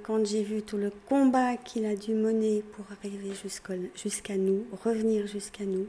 [0.03, 3.33] quand j'ai vu tout le combat qu'il a dû mener pour arriver
[3.95, 5.89] jusqu'à nous, revenir jusqu'à nous,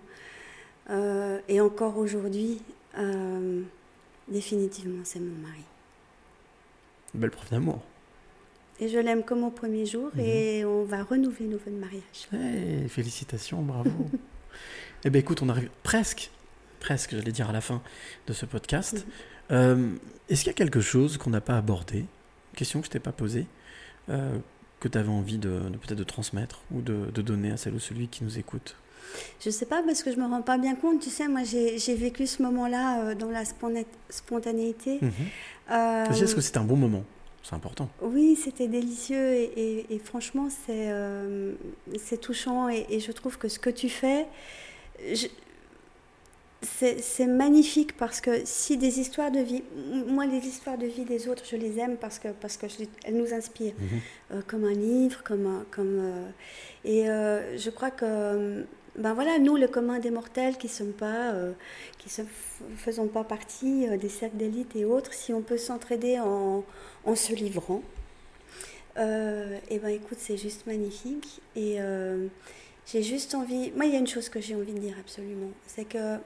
[1.48, 2.62] et encore aujourd'hui,
[4.28, 5.64] définitivement, c'est mon mari.
[7.14, 7.82] Belle preuve d'amour.
[8.80, 10.20] Et je l'aime comme au premier jour, Mhm.
[10.22, 12.28] et on va renouveler nos vœux de mariage.
[12.34, 13.90] Eh, félicitations, bravo.
[15.06, 16.30] eh bien, écoute, on arrive presque,
[16.82, 17.82] presque, j'allais dire à la fin
[18.28, 19.06] de ce podcast.
[19.52, 19.94] Euh,
[20.28, 23.00] Est-ce qu'il y a quelque chose qu'on n'a pas abordé, une question que je t'ai
[23.00, 23.46] pas posée,
[24.10, 24.38] euh,
[24.80, 27.76] que tu avais envie de, de peut-être de transmettre ou de, de donner à celle
[27.76, 28.76] ou celui qui nous écoute?
[29.40, 31.00] Je sais pas parce que je me rends pas bien compte.
[31.00, 33.44] Tu sais, moi j'ai vécu ce moment-là euh, dans la
[34.10, 34.98] spontanéité.
[35.02, 35.12] Mhm.
[35.72, 37.04] Euh, Est-ce que c'était un bon moment?
[37.48, 37.88] C'est important.
[38.02, 41.54] oui, c'était délicieux et, et- et franchement c'est euh,
[42.20, 44.26] touchant et, et je trouve que ce que tu fais,
[46.64, 49.64] c'est magnifique parce que si des histoires de vie,
[50.08, 52.86] moi les histoires de vie des autres, je les aime parce que parce que je
[53.04, 53.76] elles nous inspirent,
[54.32, 56.30] Euh, comme un livre, comme un- comme euh,
[56.84, 57.02] et
[57.60, 58.66] je crois que
[58.98, 61.54] ben voilà nous le commun des mortels qui pas euh,
[62.18, 66.64] ne faisons pas partie euh, des cercles d'élite et autres, si on peut s'entraider en,
[67.16, 67.82] se livrant,
[68.98, 71.42] euh, et ben écoute, c'est juste magnifique.
[71.56, 72.28] Et euh,
[72.86, 73.72] j'ai juste envie.
[73.72, 76.18] Moi, il y a une chose que j'ai envie de dire absolument, c'est que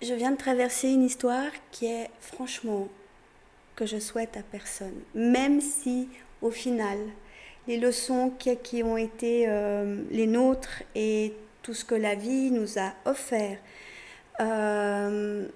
[0.00, 2.88] je viens de traverser une histoire qui est franchement
[3.74, 6.08] que je souhaite à personne, même si
[6.40, 6.98] au final
[7.68, 12.50] les leçons qui, qui ont été euh, les nôtres et tout ce que la vie
[12.50, 13.58] nous a offert,
[14.40, 15.46] euh,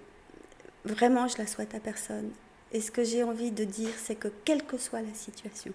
[0.84, 2.30] vraiment je la souhaite à personne.
[2.70, 5.72] Et ce que j'ai envie de dire, c'est que quelle que soit la situation,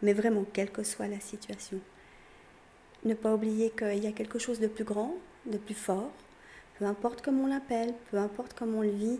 [0.00, 1.80] mais vraiment quelle que soit la situation,
[3.04, 5.16] ne pas oublier qu'il y a quelque chose de plus grand,
[5.46, 6.12] de plus fort,
[6.78, 9.18] peu importe comment on l'appelle, peu importe comment on le vit,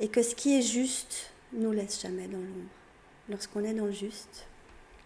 [0.00, 2.70] et que ce qui est juste nous laisse jamais dans l'ombre.
[3.28, 4.46] Lorsqu'on est dans le juste,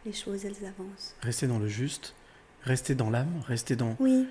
[0.07, 1.15] les choses, elles avancent.
[1.23, 2.15] Rester dans le juste,
[2.63, 4.27] rester dans l'âme, rester dans, Oui.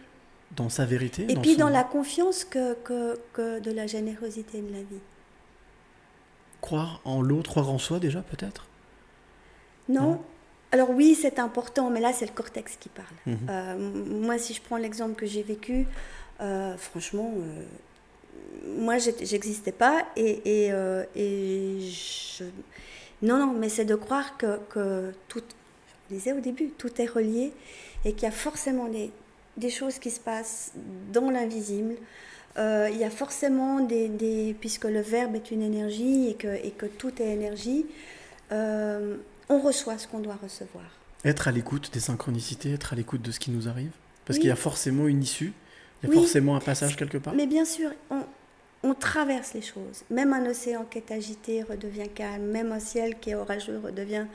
[0.56, 1.26] dans sa vérité.
[1.30, 5.02] Et puis son- dans la confiance que, que, que de la générosité de la vie.
[6.62, 8.66] Croire en l'autre, croire en soi déjà peut-être?
[9.88, 10.22] Non, Non.
[10.72, 13.08] Alors oui, c'est important, mais là, c'est le cortex qui parle.
[13.26, 13.38] Mhm.
[13.50, 13.78] Euh,
[14.22, 15.88] moi, si je prends l'exemple que j'ai vécu,
[16.42, 17.64] euh, franchement, euh,
[18.78, 20.72] moi, j'existais pas et, et,
[21.16, 22.44] et je...
[23.24, 25.59] Non, non, mais c'est de croire que, que tout, je le
[26.14, 27.52] disais au début, tout est relié
[28.06, 29.12] et qu'il y a forcément des,
[29.58, 30.72] des choses qui se passent
[31.14, 31.96] dans l'invisible.
[32.58, 36.48] Euh, il y a forcément des, des- Puisque le verbe est une énergie et que,
[36.48, 37.86] et que tout est énergie,
[38.52, 39.18] euh,
[39.50, 40.86] on reçoit ce qu'on doit recevoir.
[41.26, 43.92] Être à l'écoute des synchronicités, être à l'écoute de ce qui nous arrive?
[44.26, 44.42] Parce Oui.
[44.42, 45.54] qu'il y a forcément une issue,
[46.02, 46.22] il y a Oui.
[46.22, 47.34] forcément un passage quelque part?
[47.34, 48.22] Mais bien sûr, on,
[48.84, 50.04] on traverse les choses.
[50.10, 54.26] Même un océan qui est agité redevient calme, même un ciel qui est orageux redevient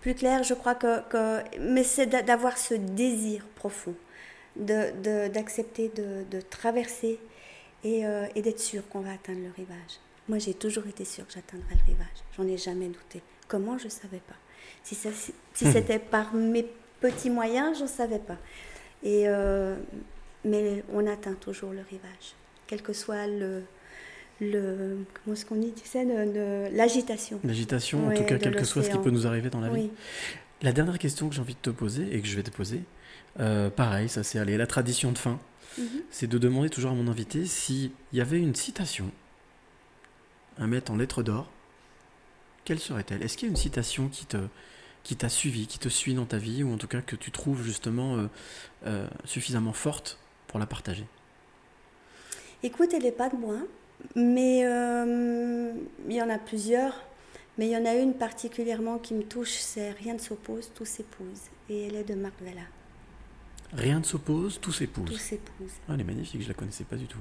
[0.00, 0.42] plus clair.
[0.42, 1.00] Je crois que.
[1.08, 3.94] que- mais c'est d'a- d'avoir ce désir profond,
[4.56, 7.18] d'accepter de, de, de traverser
[7.84, 9.98] et, euh, et d'être sûr qu'on va atteindre le rivage.
[10.28, 12.06] Moi, j'ai toujours été sûre que j'atteindrais le rivage.
[12.36, 13.22] J'en ai jamais douté.
[13.48, 13.78] Comment?
[13.78, 14.36] Je ne savais pas.
[14.82, 15.72] Si, ça- si- si Mhm.
[15.72, 16.66] c'était par mes
[17.00, 18.36] petits moyens, je ne savais pas.
[19.02, 19.76] Et, euh,
[20.44, 22.34] mais on atteint toujours le rivage,
[22.66, 23.62] quel que soit le,
[24.40, 26.04] le comment est-ce qu'on dit, tu sais,
[26.72, 27.40] l'agitation.
[27.44, 29.74] L'agitation, en tout cas, quel que soit ce qui peut nous arriver dans la vie.
[29.82, 29.90] Oui.
[30.62, 32.82] La dernière question que j'ai envie de te poser et que je vais te poser,
[33.38, 35.38] euh, pareil, ça c'est allé, la tradition de fin,
[35.78, 36.02] Mhm.
[36.10, 39.10] c'est de demander toujours à mon invité s'il y avait une citation
[40.58, 41.50] à mettre en lettres d'or,
[42.64, 43.22] quelle serait-elle?
[43.22, 44.36] Est-ce qu'il y a une citation qui te
[45.02, 47.30] qui t'a suivi, qui te suit dans ta vie, ou en tout cas que tu
[47.30, 48.26] trouves justement euh,
[48.86, 51.06] euh, suffisamment forte pour la partager?
[52.62, 53.56] Écoute, elle n'est pas de moi,
[54.16, 55.72] mais euh,
[56.08, 56.94] il y en a plusieurs.
[57.58, 60.86] Mais il y en a une particulièrement qui me touche, c'est Rien ne s'oppose, tout
[60.86, 61.40] s'épouse.
[61.68, 62.62] Et elle est de Marc Vella.
[63.72, 65.20] Rien ne s'oppose, tout Tout s'épouse.
[65.20, 65.70] s'épouse.
[65.88, 67.18] Ah, elle est magnifique, je la connaissais pas du tout.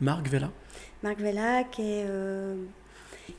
[0.00, 0.50] Marc Vella
[1.02, 2.54] Marc Vella, qui est, euh,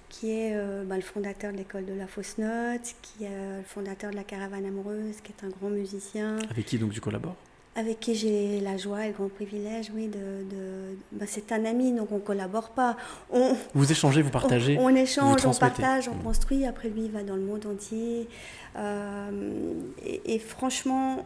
[0.09, 3.57] qui est euh, bah, le fondateur de l'école de la fausse note, qui est euh,
[3.59, 6.99] le fondateur de la caravane amoureuse, qui est un grand musicien, Avec qui donc tu
[6.99, 7.35] collabores?
[7.79, 10.17] Avec qui j'ai la joie et le grand privilège, oui, de...
[10.17, 12.97] de- bah, c'est un ami, donc on collabore pas.
[13.31, 16.23] On, Vous échangez, vous partagez On, échange, on partage, on Mm.
[16.23, 16.65] construit.
[16.65, 18.27] Après, lui, il va dans le monde entier.
[18.75, 19.73] Euh,
[20.05, 21.25] et, et franchement,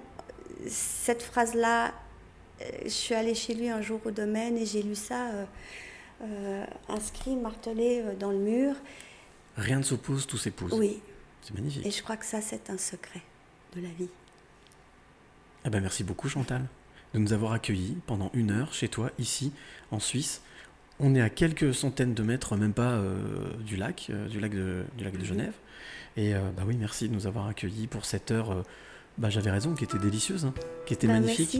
[0.67, 1.87] cette phrase-là,
[2.61, 5.45] euh, je suis allée chez lui un jour au domaine et j'ai lu ça euh,
[6.23, 8.75] euh, inscrit, martelé dans le mur.
[9.57, 10.73] Rien ne s'oppose, tout s'épouse.
[10.73, 11.01] Oui.
[11.41, 11.85] C'est magnifique.
[11.85, 13.21] Et je crois que ça, c'est un secret
[13.75, 14.09] de la vie.
[15.65, 16.61] Eh ben, merci beaucoup Chantal
[17.13, 19.51] de nous avoir accueillis pendant une heure chez toi, ici,
[19.91, 20.41] en Suisse.
[20.99, 23.15] On est à quelques centaines de mètres, même pas euh,
[23.63, 25.53] du lac, euh, du lac de, du lac de Genève.
[26.17, 28.63] Et euh, bah oui, merci de nous avoir accueillis pour cette heure.
[29.19, 30.55] bah, j'avais raison, qui était délicieuse, hein,
[30.87, 31.53] qui était Bah, magnifique.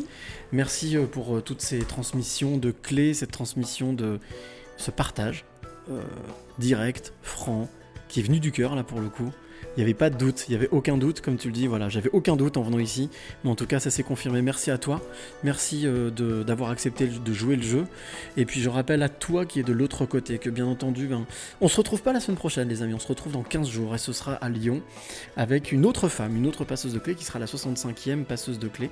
[0.52, 0.96] merci.
[0.96, 4.20] Merci pour toutes ces transmissions de clés, cette transmission de
[4.78, 5.46] ce partage
[6.58, 7.70] direct, franc,
[8.08, 9.32] qui est venu du cœur là pour le coup.
[9.76, 11.66] Il n'y avait pas de doute, il n'y avait aucun doute, comme tu le dis,
[11.66, 13.10] voilà, j'avais aucun doute en venant ici,
[13.44, 14.44] mais en tout cas ça s'est confirmé.
[14.44, 15.02] Merci à toi,
[15.44, 16.12] merci euh,
[16.44, 17.86] d'avoir accepté de jouer le jeu,
[18.38, 21.26] et puis je rappelle à toi qui est de l'autre côté que bien entendu, ben,
[21.60, 23.96] on se retrouve pas la semaine prochaine les amis, on se retrouve dans 15 jours,
[23.96, 24.84] et ce sera à Lyon,
[25.38, 28.68] avec une autre femme, une autre passeuse de clés, qui sera la 65e passeuse de
[28.68, 28.92] clés,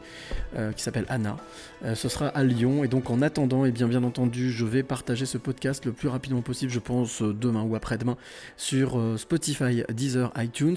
[0.56, 1.38] euh, qui s'appelle Anna.
[1.86, 4.82] Euh, ce sera à Lyon, et donc en attendant, et bien bien entendu, je vais
[4.82, 8.18] partager ce podcast le plus rapidement possible, je pense demain ou après-demain,
[8.58, 10.71] sur Spotify, Deezer, iTunes.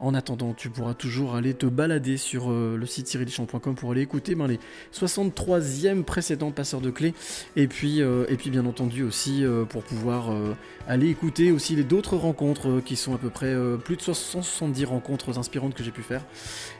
[0.00, 4.02] En attendant, tu pourras toujours aller te balader sur euh, le site cyrilichamp.com pour aller
[4.02, 4.58] écouter ben, les
[4.94, 7.14] 63e précédents passeurs de clés.
[7.56, 10.30] Et puis, euh, et puis bien entendu aussi euh, pour pouvoir
[10.88, 15.38] aller écouter aussi les d'autres rencontres qui sont à peu près plus de 170 rencontres
[15.38, 16.24] inspirantes que j'ai pu faire.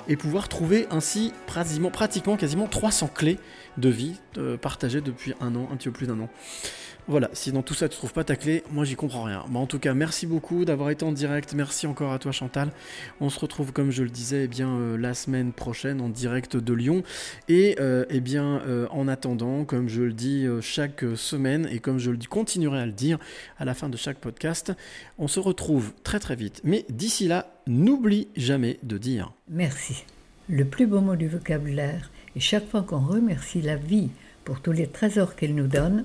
[0.09, 3.39] Et pouvoir trouver ainsi pratiquement, pratiquement quasiment 300 clés
[3.79, 4.14] de vie
[4.61, 6.29] partagées depuis un an, un petit peu plus d'un an.
[7.09, 9.45] Voilà, si dans tout ça tu trouves pas ta clé, moi j'y comprends rien.
[9.55, 11.55] En tout cas, merci beaucoup d'avoir été en direct.
[11.55, 12.73] Merci encore à toi Chantal.
[13.21, 16.57] On se retrouve comme je le disais eh bien euh, la semaine prochaine en direct
[16.57, 17.05] de Lyon.
[17.49, 21.99] Et euh, eh bien euh, en attendant, comme je le dis chaque semaine et comme
[21.99, 23.19] je le continuerai à le dire
[23.57, 24.73] à la fin de chaque podcast,
[25.17, 26.61] on se retrouve très très vite.
[26.65, 30.05] Mais d'ici là, n'oublie jamais de dire Merci.
[30.49, 32.11] Le plus beau mot du vocabulaire.
[32.35, 34.11] Et chaque fois qu'on remercie la vie
[34.45, 36.05] pour tous les trésors qu'elle nous donne,